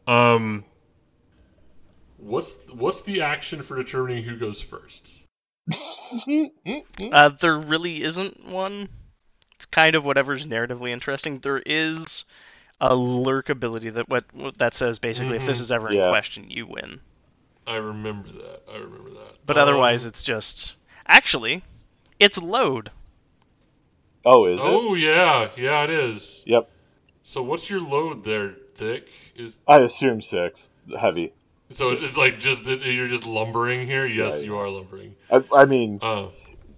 Um. 0.07 0.65
What's 2.17 2.55
what's 2.73 3.01
the 3.03 3.21
action 3.21 3.61
for 3.61 3.77
determining 3.77 4.23
who 4.23 4.35
goes 4.37 4.61
first? 4.61 5.19
Uh, 7.11 7.29
there 7.39 7.55
really 7.55 8.01
isn't 8.01 8.43
one. 8.47 8.89
It's 9.59 9.65
kind 9.65 9.95
of 9.95 10.05
whatever's 10.05 10.45
narratively 10.45 10.89
interesting. 10.89 11.39
There 11.39 11.59
is 11.59 12.23
a 12.79 12.95
lurk 12.95 13.49
ability 13.49 13.89
that 13.89 14.07
what, 14.07 14.23
what 14.33 14.57
that 14.59 14.73
says 14.73 14.99
basically 14.99 15.35
if 15.35 15.45
this 15.45 15.59
is 15.59 15.69
ever 15.69 15.89
in 15.91 16.09
question, 16.09 16.49
you 16.49 16.65
win. 16.65 17.01
I 17.67 17.75
remember 17.75 18.29
that. 18.29 18.61
I 18.71 18.77
remember 18.77 19.09
that. 19.09 19.35
But 19.45 19.57
Um, 19.57 19.63
otherwise, 19.63 20.05
it's 20.05 20.23
just 20.23 20.77
actually, 21.05 21.61
it's 22.21 22.37
load. 22.37 22.89
Oh, 24.23 24.45
is 24.45 24.61
it? 24.61 24.63
Oh 24.63 24.93
yeah, 24.93 25.49
yeah, 25.57 25.83
it 25.83 25.89
is. 25.89 26.41
Yep. 26.47 26.69
So 27.23 27.43
what's 27.43 27.69
your 27.69 27.81
load 27.81 28.23
there, 28.23 28.53
Thick? 28.75 29.11
Is 29.35 29.59
I 29.67 29.81
assume 29.81 30.21
six. 30.21 30.63
Heavy. 30.97 31.33
so 31.69 31.89
it's 31.89 32.01
just 32.01 32.15
like 32.15 32.39
just 32.39 32.63
you're 32.63 33.09
just 33.09 33.25
lumbering 33.25 33.85
here? 33.85 34.05
Yes, 34.05 34.37
Yeah, 34.37 34.45
you 34.45 34.57
are 34.57 34.69
lumbering. 34.69 35.15
I, 35.29 35.43
I 35.53 35.65
mean, 35.65 35.99
Uh, 36.01 36.27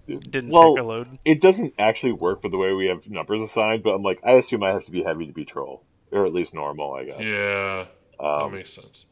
Didn't 0.06 0.50
Well- 0.50 0.74
pick 0.74 0.82
a 0.82 0.86
load. 0.86 1.18
it 1.24 1.40
doesn't 1.40 1.74
actually 1.78 2.12
work 2.12 2.42
with 2.42 2.52
the 2.52 2.58
way 2.58 2.72
we 2.72 2.86
have 2.86 3.08
numbers 3.08 3.40
assigned, 3.40 3.82
but 3.82 3.90
I'm 3.94 4.02
like, 4.02 4.20
I 4.24 4.32
assume 4.32 4.62
I 4.62 4.70
have 4.72 4.84
to 4.84 4.90
be 4.90 5.02
heavy 5.02 5.26
to 5.26 5.32
be 5.32 5.44
troll, 5.44 5.84
or 6.10 6.26
at 6.26 6.32
least 6.34 6.52
normal, 6.54 6.92
I 6.94 7.04
guess. 7.04 7.20
yeah, 7.20 7.86
that 8.18 8.24
Um, 8.24 8.52
makes 8.52 8.72
sense. 8.72 9.06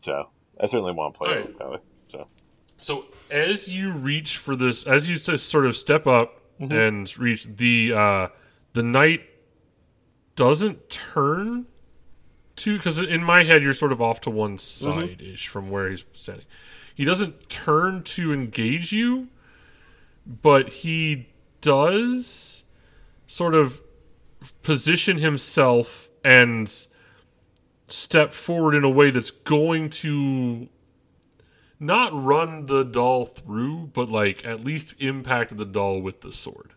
so 0.00 0.28
I 0.60 0.66
certainly 0.66 0.92
want 0.92 1.14
to 1.14 1.18
play 1.18 1.28
Alright. 1.30 1.48
it 1.50 1.58
that 1.58 1.70
way. 1.70 1.78
So 2.10 2.26
So 2.78 3.04
as 3.30 3.68
you 3.68 3.92
reach 3.92 4.36
for 4.38 4.54
this, 4.56 4.86
as 4.86 5.08
you 5.08 5.16
just 5.16 5.48
sort 5.48 5.66
of 5.66 5.76
step 5.76 6.06
up 6.06 6.34
Mm-hmm. 6.60 6.72
and 6.72 7.18
reach 7.18 7.44
the 7.56 7.92
uh, 7.92 8.28
the 8.72 8.82
knight 8.82 9.22
doesn't 10.36 10.90
turn 10.90 11.66
to 12.56 12.76
because 12.76 12.98
in 12.98 13.22
my 13.22 13.44
head 13.44 13.62
you're 13.62 13.72
sort 13.74 13.92
of 13.92 14.00
off 14.02 14.20
to 14.22 14.30
one 14.30 14.56
Mm-hmm. 14.56 15.00
side 15.00 15.22
ish 15.22 15.46
from 15.48 15.70
where 15.70 15.88
he's 15.90 16.04
standing. 16.12 16.46
He 16.94 17.04
doesn't 17.04 17.48
turn 17.48 18.02
to 18.02 18.32
engage 18.32 18.90
you, 18.92 19.28
but 20.28 20.68
he 20.68 21.28
does 21.60 22.62
sort 23.26 23.54
of 23.54 23.80
position 24.62 25.18
himself 25.18 26.08
and 26.24 26.86
step 27.88 28.32
forward 28.32 28.74
in 28.74 28.84
a 28.84 28.90
way 28.90 29.10
that's 29.10 29.30
going 29.30 29.88
to 29.88 30.68
not 31.80 32.10
run 32.12 32.66
the 32.66 32.84
doll 32.84 33.24
through, 33.24 33.90
but 33.94 34.10
like 34.10 34.44
at 34.44 34.62
least 34.62 35.00
impact 35.00 35.56
the 35.56 35.64
doll 35.64 36.00
with 36.00 36.20
the 36.20 36.32
sword. 36.32 36.72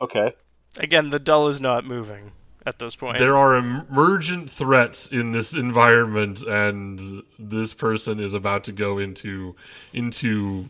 okay, 0.00 0.32
Again, 0.76 1.10
the 1.10 1.18
doll 1.18 1.48
is 1.48 1.60
not 1.60 1.84
moving 1.84 2.32
at 2.66 2.78
this 2.78 2.94
point. 2.94 3.18
There 3.18 3.36
are 3.36 3.56
emergent 3.56 4.50
threats 4.50 5.08
in 5.08 5.32
this 5.32 5.54
environment, 5.54 6.42
and 6.42 7.22
this 7.38 7.74
person 7.74 8.20
is 8.20 8.34
about 8.34 8.64
to 8.64 8.72
go 8.72 8.98
into 8.98 9.56
into 9.92 10.68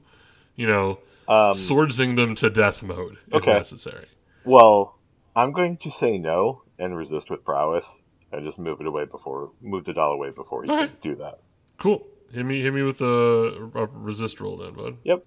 you 0.57 0.67
know 0.67 1.01
um, 1.29 1.53
swordsing 1.53 2.17
them 2.17 2.35
to 2.37 2.51
death 2.51 2.83
mode 2.83 3.19
if 3.29 3.35
Okay. 3.35 3.53
necessary. 3.53 4.07
well, 4.45 4.99
I'm 5.37 5.53
going 5.53 5.77
to 5.83 5.91
say 5.91 6.19
no 6.19 6.63
and 6.79 6.97
resist 6.97 7.31
with 7.31 7.45
prowess, 7.45 7.85
and 8.33 8.45
just 8.45 8.59
move 8.59 8.81
it 8.81 8.87
away 8.87 9.05
before 9.05 9.53
move 9.61 9.85
the 9.85 9.93
doll 9.93 10.13
away 10.13 10.31
before 10.31 10.65
you 10.65 10.73
Okay. 10.73 10.87
can 10.89 10.97
do 11.03 11.15
that. 11.17 11.41
Cool. 11.79 12.05
Hit 12.33 12.45
me, 12.45 12.61
hit 12.63 12.75
me 12.75 12.83
with 12.83 13.01
a, 13.01 13.71
a 13.75 13.87
resist 13.87 14.41
roll 14.41 14.57
then, 14.59 14.75
bud. 14.75 14.97
Yep, 15.05 15.25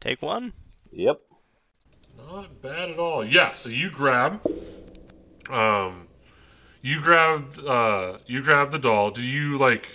Take 0.00 0.20
one. 0.22 0.52
yep. 0.92 1.20
Not 2.18 2.60
bad 2.60 2.90
at 2.90 2.98
all. 2.98 3.24
Yeah. 3.24 3.54
So 3.54 3.68
you 3.70 3.90
grab, 3.90 4.40
um, 5.48 6.08
you 6.82 7.00
grab, 7.00 7.58
uh, 7.66 8.18
you 8.26 8.42
grab 8.42 8.70
the 8.72 8.78
doll. 8.78 9.10
Do 9.10 9.22
you 9.22 9.56
like 9.58 9.88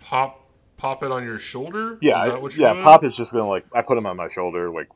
pop 0.00 0.39
pop 0.80 1.02
it 1.02 1.10
on 1.12 1.24
your 1.24 1.38
shoulder? 1.38 1.98
Yeah, 2.00 2.20
Is 2.24 2.32
that 2.32 2.42
what 2.42 2.56
you're 2.56 2.66
yeah. 2.66 2.72
doing? 2.72 2.84
Pop 2.84 3.04
is 3.04 3.14
just 3.14 3.32
gonna 3.32 3.48
like 3.48 3.66
I 3.74 3.82
put 3.82 3.98
him 3.98 4.06
on 4.06 4.16
my 4.16 4.28
shoulder, 4.28 4.70
like 4.70 4.88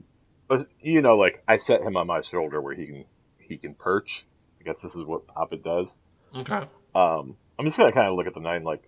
but, 0.49 0.67
you 0.81 1.01
know, 1.03 1.17
like 1.17 1.43
I 1.49 1.57
set 1.57 1.81
him 1.83 1.97
on 1.97 2.07
my 2.07 2.23
shoulder 2.23 2.61
where 2.61 2.75
he 2.75 2.87
can 2.87 3.05
he 3.39 3.57
can 3.57 3.75
perch. 3.75 4.25
I 4.61 4.65
guess 4.65 4.81
this 4.83 4.95
is 4.95 5.05
what 5.05 5.27
Poppet 5.27 5.63
does. 5.63 5.95
Okay. 6.37 6.67
Um, 6.95 7.37
I'm 7.59 7.65
just 7.67 7.77
gonna 7.77 7.93
kind 7.93 8.09
of 8.09 8.15
look 8.17 8.27
at 8.27 8.35
the 8.35 8.41
knight 8.41 8.57
and 8.57 8.65
like, 8.65 8.83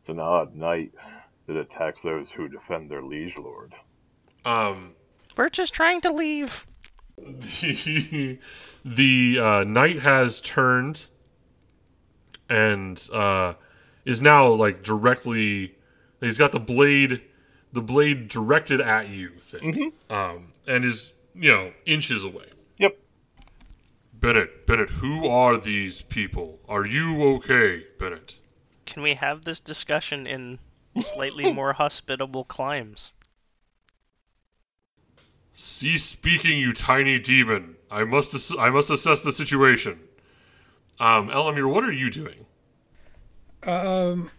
It's 0.00 0.08
an 0.08 0.18
odd 0.20 0.54
knight 0.54 0.92
that 1.46 1.56
attacks 1.56 2.00
those 2.00 2.30
who 2.30 2.48
defend 2.48 2.90
their 2.90 3.02
liege 3.02 3.36
lord. 3.36 3.72
Um, 4.44 4.94
We're 5.36 5.48
just 5.48 5.72
trying 5.74 6.00
to 6.02 6.12
leave. 6.12 6.66
the 7.16 8.38
the 8.84 9.38
uh, 9.40 9.64
knight 9.64 10.00
has 10.00 10.40
turned 10.40 11.06
and 12.48 13.08
uh, 13.12 13.54
is 14.04 14.20
now 14.22 14.48
like 14.48 14.82
directly. 14.82 15.75
He's 16.26 16.38
got 16.38 16.52
the 16.52 16.58
blade, 16.58 17.22
the 17.72 17.80
blade 17.80 18.28
directed 18.28 18.80
at 18.80 19.08
you, 19.08 19.30
thing, 19.40 19.92
um, 20.10 20.52
and 20.66 20.84
is 20.84 21.12
you 21.34 21.50
know 21.50 21.72
inches 21.86 22.24
away. 22.24 22.46
Yep. 22.78 22.98
Bennett, 24.12 24.66
Bennett, 24.66 24.90
who 24.90 25.28
are 25.28 25.56
these 25.56 26.02
people? 26.02 26.58
Are 26.68 26.84
you 26.84 27.22
okay, 27.34 27.84
Bennett? 28.00 28.36
Can 28.86 29.02
we 29.02 29.12
have 29.14 29.42
this 29.42 29.60
discussion 29.60 30.26
in 30.26 30.58
slightly 31.00 31.52
more 31.52 31.74
hospitable 31.74 32.44
climes? 32.44 33.12
Cease 35.54 36.04
speaking, 36.04 36.58
you 36.58 36.72
tiny 36.72 37.18
demon. 37.18 37.76
I 37.90 38.04
must 38.04 38.34
ass- 38.34 38.52
I 38.58 38.70
must 38.70 38.90
assess 38.90 39.20
the 39.20 39.32
situation. 39.32 40.00
Um, 40.98 41.28
Elamir, 41.28 41.70
what 41.70 41.84
are 41.84 41.92
you 41.92 42.10
doing? 42.10 42.46
Um, 43.62 44.30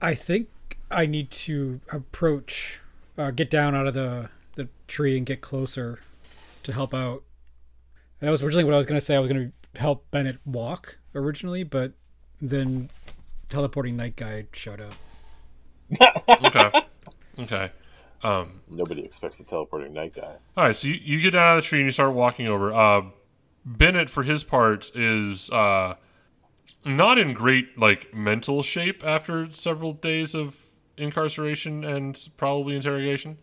I 0.00 0.14
think 0.14 0.48
I 0.90 1.06
need 1.06 1.30
to 1.32 1.80
approach, 1.92 2.80
uh, 3.18 3.30
get 3.30 3.50
down 3.50 3.74
out 3.74 3.86
of 3.86 3.94
the 3.94 4.30
the 4.54 4.68
tree 4.88 5.16
and 5.16 5.26
get 5.26 5.40
closer 5.40 6.00
to 6.62 6.72
help 6.72 6.94
out. 6.94 7.22
That 8.20 8.30
was 8.30 8.42
originally 8.42 8.64
what 8.64 8.74
I 8.74 8.78
was 8.78 8.86
going 8.86 8.98
to 8.98 9.04
say. 9.04 9.14
I 9.14 9.18
was 9.18 9.28
going 9.30 9.52
to 9.74 9.80
help 9.80 10.10
Bennett 10.10 10.38
walk 10.46 10.98
originally, 11.14 11.62
but 11.62 11.92
then 12.40 12.90
teleporting 13.48 13.96
knight 13.96 14.16
guy 14.16 14.46
showed 14.52 14.80
up. 14.80 14.94
Okay, 16.28 16.70
okay. 17.40 17.72
Um, 18.22 18.60
Nobody 18.68 19.04
expects 19.04 19.38
a 19.38 19.44
teleporting 19.44 19.92
knight 19.92 20.14
guy. 20.14 20.36
All 20.56 20.64
right, 20.64 20.74
so 20.74 20.88
you, 20.88 20.94
you 20.94 21.20
get 21.20 21.32
down 21.32 21.46
out 21.46 21.58
of 21.58 21.64
the 21.64 21.68
tree 21.68 21.80
and 21.80 21.86
you 21.86 21.92
start 21.92 22.14
walking 22.14 22.48
over. 22.48 22.72
Uh, 22.72 23.02
Bennett, 23.64 24.08
for 24.08 24.22
his 24.22 24.42
part, 24.42 24.90
is 24.96 25.50
uh, 25.50 25.94
not 26.84 27.18
in 27.18 27.34
great 27.34 27.78
like 27.78 28.14
mental 28.14 28.62
shape 28.62 29.04
after 29.04 29.50
several 29.52 29.92
days 29.92 30.34
of 30.34 30.56
incarceration 30.96 31.84
and 31.84 32.28
probably 32.36 32.76
interrogation, 32.76 33.38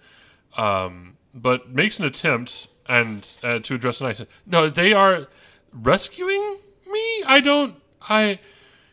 um, 0.57 1.17
but 1.33 1.69
makes 1.69 1.99
an 1.99 2.05
attempt 2.05 2.67
and 2.87 3.37
uh, 3.43 3.59
to 3.59 3.75
address 3.75 3.99
the 3.99 4.05
knight. 4.05 4.21
No, 4.45 4.69
they 4.69 4.93
are 4.93 5.27
rescuing 5.71 6.57
me. 6.87 7.23
I 7.25 7.39
don't. 7.43 7.75
I. 8.01 8.39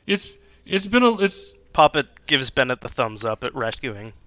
It's 0.06 0.32
it's 0.64 0.86
been 0.86 1.02
a 1.02 1.18
it's 1.20 1.54
Poppet 1.72 2.06
gives 2.26 2.50
Bennett 2.50 2.80
the 2.80 2.88
thumbs 2.88 3.24
up 3.24 3.44
at 3.44 3.54
rescuing. 3.54 4.12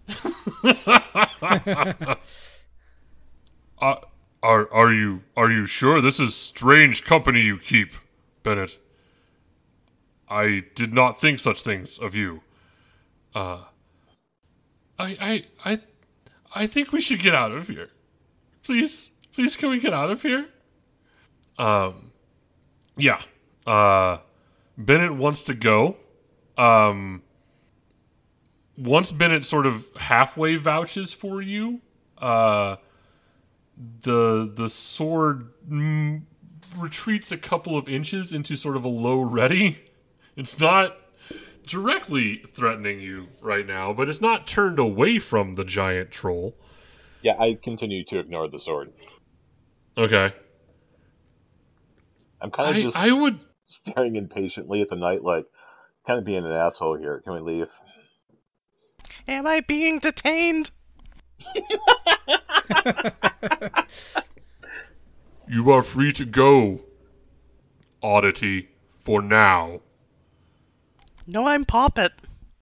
Uh, 3.81 3.97
are 4.41 4.71
are 4.73 4.93
you 4.93 5.23
are 5.35 5.51
you 5.51 5.65
sure 5.65 5.99
this 5.99 6.17
is 6.17 6.33
strange 6.33 7.03
company 7.03 7.41
you 7.41 7.57
keep, 7.57 7.91
Bennett? 8.41 8.77
I 10.29 10.63
did 10.73 10.93
not 10.93 11.19
think 11.19 11.39
such 11.39 11.63
things 11.63 11.99
of 11.99 12.15
you. 12.15 12.43
Uh, 13.35 13.63
I 14.99 15.17
I 15.65 15.71
I 15.71 15.79
I 16.55 16.67
think 16.67 16.91
we 16.91 17.01
should 17.01 17.19
get 17.19 17.33
out 17.35 17.51
of 17.51 17.67
here. 17.67 17.89
Please, 18.63 19.11
please, 19.33 19.55
can 19.55 19.69
we 19.69 19.79
get 19.79 19.93
out 19.93 20.09
of 20.09 20.21
here? 20.21 20.47
Um, 21.57 22.11
yeah. 22.97 23.21
Uh, 23.65 24.17
Bennett 24.77 25.15
wants 25.15 25.43
to 25.43 25.53
go. 25.53 25.97
Um, 26.57 27.23
once 28.77 29.11
Bennett 29.11 29.45
sort 29.45 29.65
of 29.65 29.87
halfway 29.97 30.55
vouches 30.55 31.13
for 31.13 31.41
you, 31.41 31.81
uh 32.17 32.77
the 34.01 34.51
the 34.53 34.69
sword 34.69 35.49
retreats 36.77 37.31
a 37.31 37.37
couple 37.37 37.77
of 37.77 37.87
inches 37.87 38.33
into 38.33 38.55
sort 38.55 38.75
of 38.75 38.83
a 38.83 38.89
low 38.89 39.21
ready. 39.21 39.79
It's 40.35 40.59
not 40.59 40.95
directly 41.65 42.43
threatening 42.53 42.99
you 42.99 43.27
right 43.41 43.65
now, 43.65 43.93
but 43.93 44.09
it's 44.09 44.21
not 44.21 44.47
turned 44.47 44.79
away 44.79 45.19
from 45.19 45.55
the 45.55 45.63
giant 45.63 46.11
troll. 46.11 46.55
Yeah, 47.21 47.37
I 47.39 47.57
continue 47.61 48.03
to 48.05 48.19
ignore 48.19 48.49
the 48.49 48.59
sword. 48.59 48.91
Okay. 49.97 50.33
I'm 52.41 52.51
kind 52.51 52.69
of 52.69 52.75
I, 52.75 52.81
just 52.81 52.97
I 52.97 53.11
would 53.11 53.39
staring 53.65 54.15
impatiently 54.15 54.81
at 54.81 54.89
the 54.89 54.95
knight, 54.95 55.23
like, 55.23 55.45
kind 56.05 56.19
of 56.19 56.25
being 56.25 56.45
an 56.45 56.51
asshole 56.51 56.97
here. 56.97 57.21
Can 57.23 57.33
we 57.33 57.39
leave? 57.39 57.69
Am 59.27 59.47
I 59.47 59.61
being 59.61 59.99
detained? 59.99 60.71
you 65.47 65.71
are 65.71 65.83
free 65.83 66.11
to 66.13 66.25
go, 66.25 66.81
oddity, 68.01 68.69
for 69.03 69.21
now. 69.21 69.81
No, 71.27 71.47
I'm 71.47 71.65
Poppet. 71.65 72.11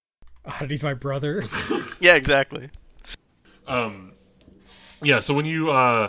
Oddity's 0.44 0.82
my 0.82 0.94
brother. 0.94 1.44
Yeah, 2.00 2.16
exactly. 2.16 2.68
Um, 3.68 4.14
yeah. 5.02 5.20
So 5.20 5.34
when 5.34 5.46
you 5.46 5.70
uh, 5.70 6.08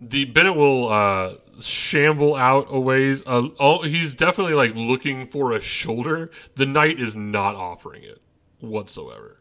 the 0.00 0.24
Bennett 0.24 0.56
will 0.56 0.88
uh 0.88 1.34
shamble 1.60 2.34
out 2.34 2.68
a 2.70 2.80
ways. 2.80 3.22
Uh, 3.26 3.48
oh, 3.60 3.82
he's 3.82 4.14
definitely 4.14 4.54
like 4.54 4.74
looking 4.74 5.26
for 5.26 5.52
a 5.52 5.60
shoulder. 5.60 6.30
The 6.54 6.64
knight 6.64 6.98
is 6.98 7.14
not 7.14 7.56
offering 7.56 8.04
it 8.04 8.22
whatsoever. 8.60 9.40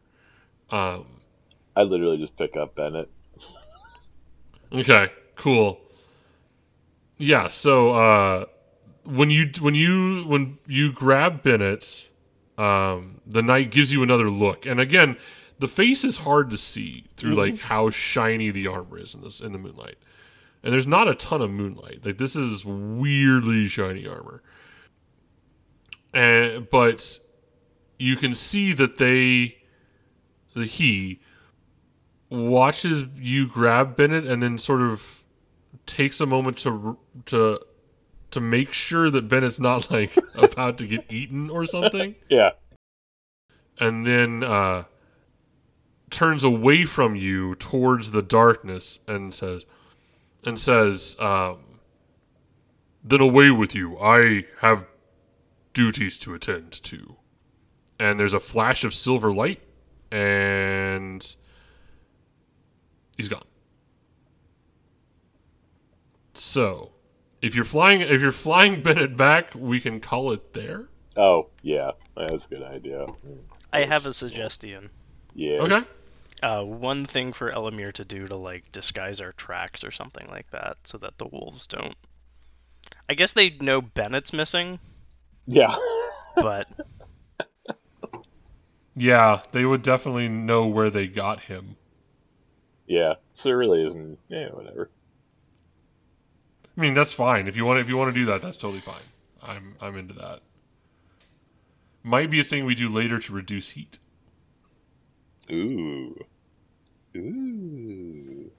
Um. 0.69 1.05
I 1.75 1.83
literally 1.83 2.17
just 2.17 2.36
pick 2.36 2.57
up 2.57 2.75
Bennett. 2.75 3.10
Okay. 4.73 5.10
Cool. 5.36 5.79
Yeah. 7.17 7.47
So 7.47 7.91
uh, 7.91 8.45
when 9.05 9.29
you 9.29 9.51
when 9.62 9.75
you 9.75 10.23
when 10.23 10.57
you 10.67 10.91
grab 10.91 11.43
Bennett, 11.43 12.10
um, 12.57 13.21
the 13.25 13.41
knight 13.41 13.71
gives 13.71 13.91
you 13.91 14.03
another 14.03 14.29
look, 14.29 14.65
and 14.65 14.79
again, 14.79 15.17
the 15.59 15.67
face 15.67 16.03
is 16.03 16.17
hard 16.17 16.49
to 16.51 16.57
see 16.57 17.05
through 17.15 17.35
like 17.35 17.59
how 17.59 17.89
shiny 17.89 18.51
the 18.51 18.67
armor 18.67 18.99
is 18.99 19.15
in 19.15 19.21
this 19.21 19.41
in 19.41 19.51
the 19.51 19.57
moonlight, 19.57 19.97
and 20.63 20.73
there's 20.73 20.87
not 20.87 21.07
a 21.07 21.15
ton 21.15 21.41
of 21.41 21.51
moonlight. 21.51 22.05
Like 22.05 22.17
this 22.17 22.35
is 22.35 22.65
weirdly 22.65 23.67
shiny 23.67 24.07
armor, 24.07 24.41
and 26.13 26.69
but 26.69 27.19
you 27.97 28.15
can 28.15 28.35
see 28.35 28.73
that 28.73 28.97
they, 28.97 29.57
the 30.53 30.65
he, 30.65 31.21
watches 32.29 33.05
you 33.15 33.47
grab 33.47 33.95
Bennett 33.95 34.25
and 34.25 34.41
then 34.43 34.57
sort 34.57 34.81
of 34.81 35.23
takes 35.85 36.19
a 36.19 36.25
moment 36.25 36.57
to 36.59 36.97
to 37.27 37.59
to 38.31 38.39
make 38.41 38.73
sure 38.73 39.09
that 39.09 39.27
Bennett's 39.29 39.59
not 39.59 39.89
like 39.91 40.17
about 40.35 40.77
to 40.79 40.87
get 40.87 41.05
eaten 41.11 41.49
or 41.49 41.65
something 41.65 42.15
Yeah. 42.29 42.51
and 43.79 44.05
then 44.05 44.43
uh, 44.43 44.83
turns 46.09 46.43
away 46.43 46.85
from 46.85 47.15
you 47.15 47.55
towards 47.55 48.11
the 48.11 48.21
darkness 48.21 48.99
and 49.07 49.33
says, 49.33 49.65
and 50.43 50.59
says, 50.59 51.15
um, 51.19 51.79
"Then 53.03 53.21
away 53.21 53.51
with 53.51 53.75
you. 53.75 53.97
I 53.99 54.45
have 54.59 54.85
duties 55.73 56.17
to 56.19 56.33
attend 56.33 56.71
to." 56.83 57.15
And 57.99 58.19
there's 58.19 58.33
a 58.33 58.39
flash 58.39 58.83
of 58.83 58.93
silver 58.93 59.33
light, 59.33 59.59
and 60.11 61.35
he's 63.17 63.27
gone. 63.27 63.43
So, 66.33 66.91
if 67.41 67.56
you're 67.56 67.65
flying, 67.65 68.02
if 68.02 68.21
you're 68.21 68.32
flying 68.32 68.82
Bennett 68.84 69.15
back, 69.17 69.52
we 69.56 69.80
can 69.80 70.00
call 70.00 70.32
it 70.32 70.54
there. 70.54 70.89
Oh, 71.15 71.50
yeah. 71.62 71.91
That's 72.15 72.45
a 72.45 72.50
good 72.50 72.63
idea. 72.63 73.06
I 73.73 73.86
have 73.86 74.06
a 74.06 74.13
suggestion. 74.13 74.89
Yeah. 75.34 75.60
Okay. 75.62 75.82
Uh, 76.43 76.63
one 76.63 77.06
thing 77.06 77.34
for 77.34 77.52
Elamir 77.52 77.91
to 77.93 78.06
do 78.06 78.28
to 78.28 78.36
like 78.36 78.71
disguise 78.71 79.19
our 79.21 79.32
tracks 79.34 79.84
or 79.84 79.89
something 79.91 80.28
like 80.30 80.50
that, 80.52 80.78
so 80.84 80.97
that 81.00 81.17
the 81.17 81.28
wolves 81.28 81.65
don't. 81.67 81.95
I 83.10 83.15
guess 83.15 83.34
they 83.34 83.50
know 83.50 83.82
Bennett's 83.82 84.32
missing, 84.34 84.80
Yeah. 85.47 85.76
but 86.36 86.67
Yeah, 88.95 89.41
they 89.52 89.65
would 89.65 89.82
definitely 89.84 90.28
know 90.28 90.65
where 90.65 90.89
they 90.89 91.08
got 91.08 91.41
him. 91.41 91.76
yeah. 92.88 93.15
So 93.36 93.50
there 93.50 93.58
really 93.58 93.86
isn't. 93.86 94.17
Yeah, 94.30 94.50
whatever. 94.50 94.89
I 96.77 96.81
mean, 96.81 96.93
that's 96.93 97.11
fine. 97.11 97.47
If 97.47 97.55
you 97.55 97.65
want, 97.65 97.79
if 97.79 97.89
you 97.89 97.97
want 97.97 98.13
to 98.13 98.19
do 98.19 98.25
that, 98.27 98.41
that's 98.41 98.57
totally 98.57 98.81
fine. 98.81 99.01
I'm, 99.41 99.75
I'm 99.81 99.97
into 99.97 100.13
that. 100.15 100.41
Might 102.03 102.29
be 102.29 102.39
a 102.39 102.43
thing 102.43 102.65
we 102.65 102.75
do 102.75 102.87
later 102.87 103.19
to 103.19 103.33
reduce 103.33 103.71
heat. 103.71 103.97
Ooh. 105.51 106.15
Ooh. 107.15 108.51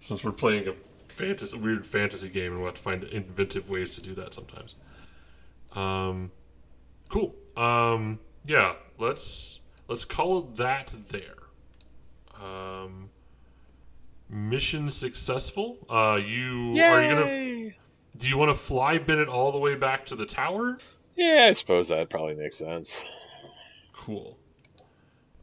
Since 0.00 0.24
we're 0.24 0.32
playing 0.32 0.68
a 0.68 0.74
fantasy, 1.08 1.56
weird 1.56 1.86
fantasy 1.86 2.28
game, 2.28 2.52
and 2.52 2.56
we'll 2.56 2.70
have 2.70 2.76
to 2.76 2.82
find 2.82 3.04
inventive 3.04 3.68
ways 3.68 3.94
to 3.94 4.02
do 4.02 4.14
that 4.14 4.34
sometimes. 4.34 4.74
Um, 5.72 6.32
cool. 7.08 7.34
Um, 7.56 8.18
yeah, 8.44 8.74
let's 8.98 9.60
let's 9.88 10.04
call 10.04 10.38
it 10.40 10.56
that 10.56 10.92
there. 11.10 11.36
Um, 12.42 13.10
mission 14.30 14.90
successful. 14.90 15.78
Uh, 15.90 16.16
you 16.16 16.80
are 16.80 17.02
you 17.02 17.08
gonna? 17.08 17.70
Do 18.16 18.28
you 18.28 18.36
want 18.38 18.50
to 18.56 18.62
fly 18.62 18.98
Bennett 18.98 19.28
all 19.28 19.52
the 19.52 19.58
way 19.58 19.74
back 19.74 20.06
to 20.06 20.16
the 20.16 20.26
tower? 20.26 20.78
Yeah, 21.16 21.46
I 21.50 21.52
suppose 21.52 21.88
that 21.88 22.08
probably 22.10 22.34
makes 22.34 22.56
sense. 22.58 22.88
Cool. 23.92 24.38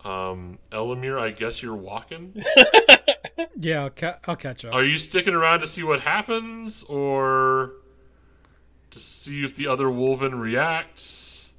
Um, 0.04 0.60
Elamir, 0.72 1.20
I 1.20 1.32
guess 1.32 1.62
you're 1.62 1.76
walking. 1.76 2.42
Yeah, 3.60 3.84
I'll, 3.84 3.90
ca- 3.92 4.18
I'll 4.28 4.36
catch 4.36 4.66
up. 4.66 4.74
Are 4.74 4.84
you 4.84 4.98
sticking 4.98 5.34
around 5.34 5.60
to 5.62 5.68
see 5.68 5.84
what 5.84 6.02
happens, 6.02 6.84
or 6.84 7.74
to 8.92 9.00
see 9.00 9.44
if 9.44 9.56
the 9.56 9.68
other 9.68 9.86
Wolfen 9.86 10.40
reacts? 10.40 11.52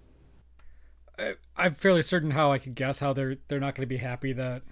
I'm 1.57 1.75
fairly 1.75 2.03
certain 2.03 2.33
how 2.33 2.53
I 2.53 2.59
can 2.59 2.73
guess 2.73 2.99
how 3.01 3.13
they're 3.13 3.37
they're 3.49 3.61
not 3.61 3.75
going 3.75 3.83
to 3.83 3.89
be 3.89 3.97
happy 3.97 4.33
that 4.33 4.63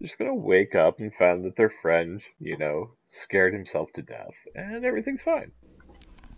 Just 0.00 0.18
gonna 0.18 0.34
wake 0.34 0.74
up 0.74 1.00
and 1.00 1.12
find 1.14 1.44
that 1.44 1.56
their 1.56 1.72
friend, 1.82 2.22
you 2.38 2.56
know, 2.56 2.90
scared 3.08 3.52
himself 3.52 3.90
to 3.94 4.02
death, 4.02 4.34
and 4.54 4.84
everything's 4.84 5.22
fine. 5.22 5.50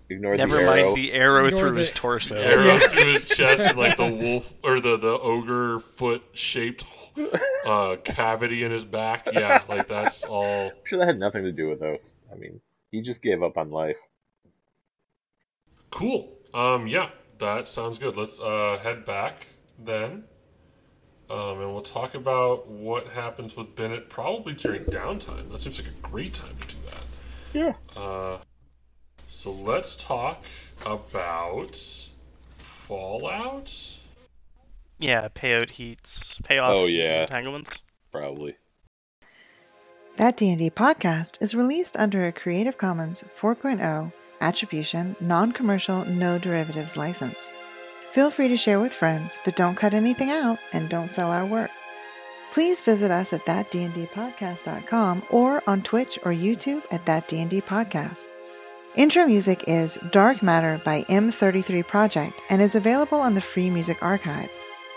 Ignore 0.09 0.35
Never 0.37 0.57
the 0.59 0.65
mind 0.65 0.79
arrow. 0.81 0.95
the 0.97 1.13
arrow 1.13 1.47
Ignore 1.47 1.61
through 1.61 1.73
the- 1.73 1.79
his 1.81 1.91
torso. 1.93 2.37
Arrow 2.37 2.79
through 2.79 3.13
his 3.13 3.27
chest 3.29 3.63
and 3.63 3.79
like 3.79 3.97
the 3.97 4.07
wolf 4.09 4.53
or 4.65 4.81
the 4.81 4.97
the 4.97 5.19
ogre 5.21 5.79
foot 5.81 6.23
shaped 6.33 6.85
uh, 7.67 7.97
cavity 8.03 8.65
in 8.65 8.71
his 8.73 8.85
back. 8.85 9.29
Yeah, 9.33 9.63
like 9.69 9.87
that's 9.89 10.25
all. 10.25 10.69
I'm 10.71 10.73
sure 10.85 10.99
that 10.99 11.07
had 11.07 11.19
nothing 11.19 11.45
to 11.45 11.53
do 11.53 11.69
with 11.69 11.79
those. 11.81 12.11
I 12.33 12.37
mean, 12.37 12.61
he 12.91 13.03
just 13.03 13.23
gave 13.23 13.43
up 13.43 13.57
on 13.59 13.71
life. 13.71 13.97
Cool. 15.91 16.33
Um, 16.55 16.87
yeah, 16.87 17.11
that 17.39 17.69
sounds 17.69 17.99
good. 17.99 18.17
Let's 18.17 18.41
uh, 18.41 18.79
head 18.83 19.05
back 19.05 19.47
then. 19.79 20.25
Um, 21.31 21.61
and 21.61 21.73
we'll 21.73 21.83
talk 21.83 22.15
about 22.15 22.67
what 22.67 23.07
happens 23.09 23.57
with 23.57 23.77
Bennett 23.77 24.11
probably 24.11 24.53
during 24.55 24.85
downtime. 24.87 25.51
That 25.53 25.61
seems 25.61 25.79
like 25.79 25.89
a 25.89 26.09
great 26.09 26.35
time 26.35 26.57
to 26.67 26.75
do 26.75 26.81
that. 26.91 27.05
Yeah. 27.97 28.01
Uh, 28.01 28.39
so 29.29 29.53
let's 29.53 29.95
talk 29.95 30.43
about 30.85 31.77
Fallout. 32.59 33.73
Yeah, 34.99 35.29
payout 35.29 35.71
heats, 35.71 36.39
payoff 36.45 36.73
Oh, 36.75 36.87
yeah. 36.87 37.23
entanglements. 37.23 37.81
Probably. 38.11 38.57
That 40.17 40.37
D&D 40.37 40.71
podcast 40.71 41.41
is 41.41 41.55
released 41.55 41.97
under 41.97 42.27
a 42.27 42.33
Creative 42.33 42.77
Commons 42.77 43.25
4.0 43.41 44.13
attribution, 44.41 45.15
non-commercial, 45.21 46.05
no 46.07 46.39
derivatives 46.39 46.97
license. 46.97 47.49
Feel 48.13 48.31
free 48.31 48.49
to 48.49 48.57
share 48.57 48.81
with 48.81 48.93
friends, 48.93 49.39
but 49.45 49.55
don't 49.57 49.77
cut 49.77 49.95
anything 49.95 50.31
out 50.31 50.59
and 50.73 50.89
don't 50.89 51.13
sell 51.13 51.31
our 51.31 51.47
work. 51.47 51.71
Please 52.53 52.83
visit 52.83 53.13
us 53.13 53.33
at 53.33 53.47
thatdndpodcast.com 53.47 55.23
or 55.31 55.63
on 55.69 55.83
Twitch 55.83 56.19
or 56.25 56.33
YouTube 56.33 56.83
at 56.91 57.07
That 57.07 57.29
D&D 57.29 57.61
Podcast. 57.61 58.27
Intro 58.97 59.27
music 59.27 59.63
is 59.69 60.01
Dark 60.11 60.43
Matter 60.43 60.81
by 60.85 61.03
M33 61.03 61.87
Project 61.87 62.43
and 62.51 62.61
is 62.61 62.75
available 62.75 63.21
on 63.21 63.35
the 63.35 63.41
Free 63.41 63.71
Music 63.71 64.03
Archive. 64.03 64.51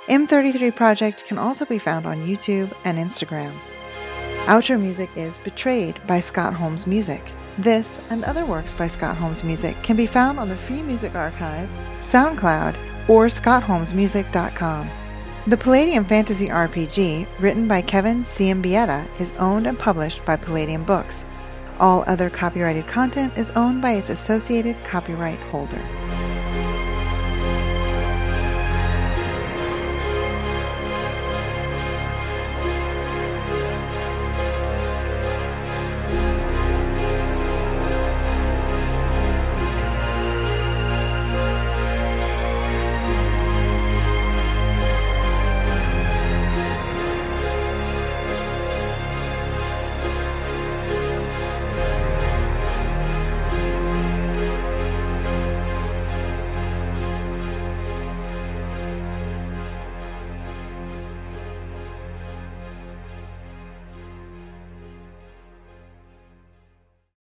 M33 0.08 0.76
Project 0.76 1.26
can 1.26 1.38
also 1.38 1.64
be 1.66 1.78
found 1.78 2.08
on 2.08 2.26
YouTube 2.26 2.74
and 2.86 2.98
Instagram. 2.98 3.54
Outro 4.46 4.82
music 4.82 5.12
is 5.16 5.38
Betrayed 5.38 6.00
by 6.08 6.20
Scott 6.20 6.56
Holmes 6.56 6.88
Music. 6.88 7.32
This 7.60 8.02
and 8.10 8.24
other 8.24 8.48
works 8.48 8.74
by 8.74 8.88
Scott 8.88 9.16
Holmes 9.16 9.44
Music 9.44 9.78
can 9.84 9.96
be 9.96 10.08
found 10.08 10.40
on 10.40 10.50
the 10.50 10.58
Free 10.58 10.82
Music 10.82 11.14
Archive, 11.14 11.70
SoundCloud, 12.00 12.76
or 13.08 13.28
scottholmesmusic.com. 13.28 14.90
The 15.46 15.58
Palladium 15.58 16.06
Fantasy 16.06 16.48
RPG, 16.48 17.28
written 17.40 17.68
by 17.68 17.82
Kevin 17.82 18.24
Siembieda, 18.24 19.06
is 19.20 19.34
owned 19.34 19.68
and 19.68 19.78
published 19.78 20.24
by 20.24 20.38
Palladium 20.38 20.86
Books. 20.86 21.26
All 21.80 22.06
other 22.08 22.30
copyrighted 22.30 22.88
content 22.88 23.38
is 23.38 23.50
owned 23.52 23.82
by 23.82 23.92
its 23.92 24.10
associated 24.10 24.82
copyright 24.86 25.40
holder. 25.52 25.82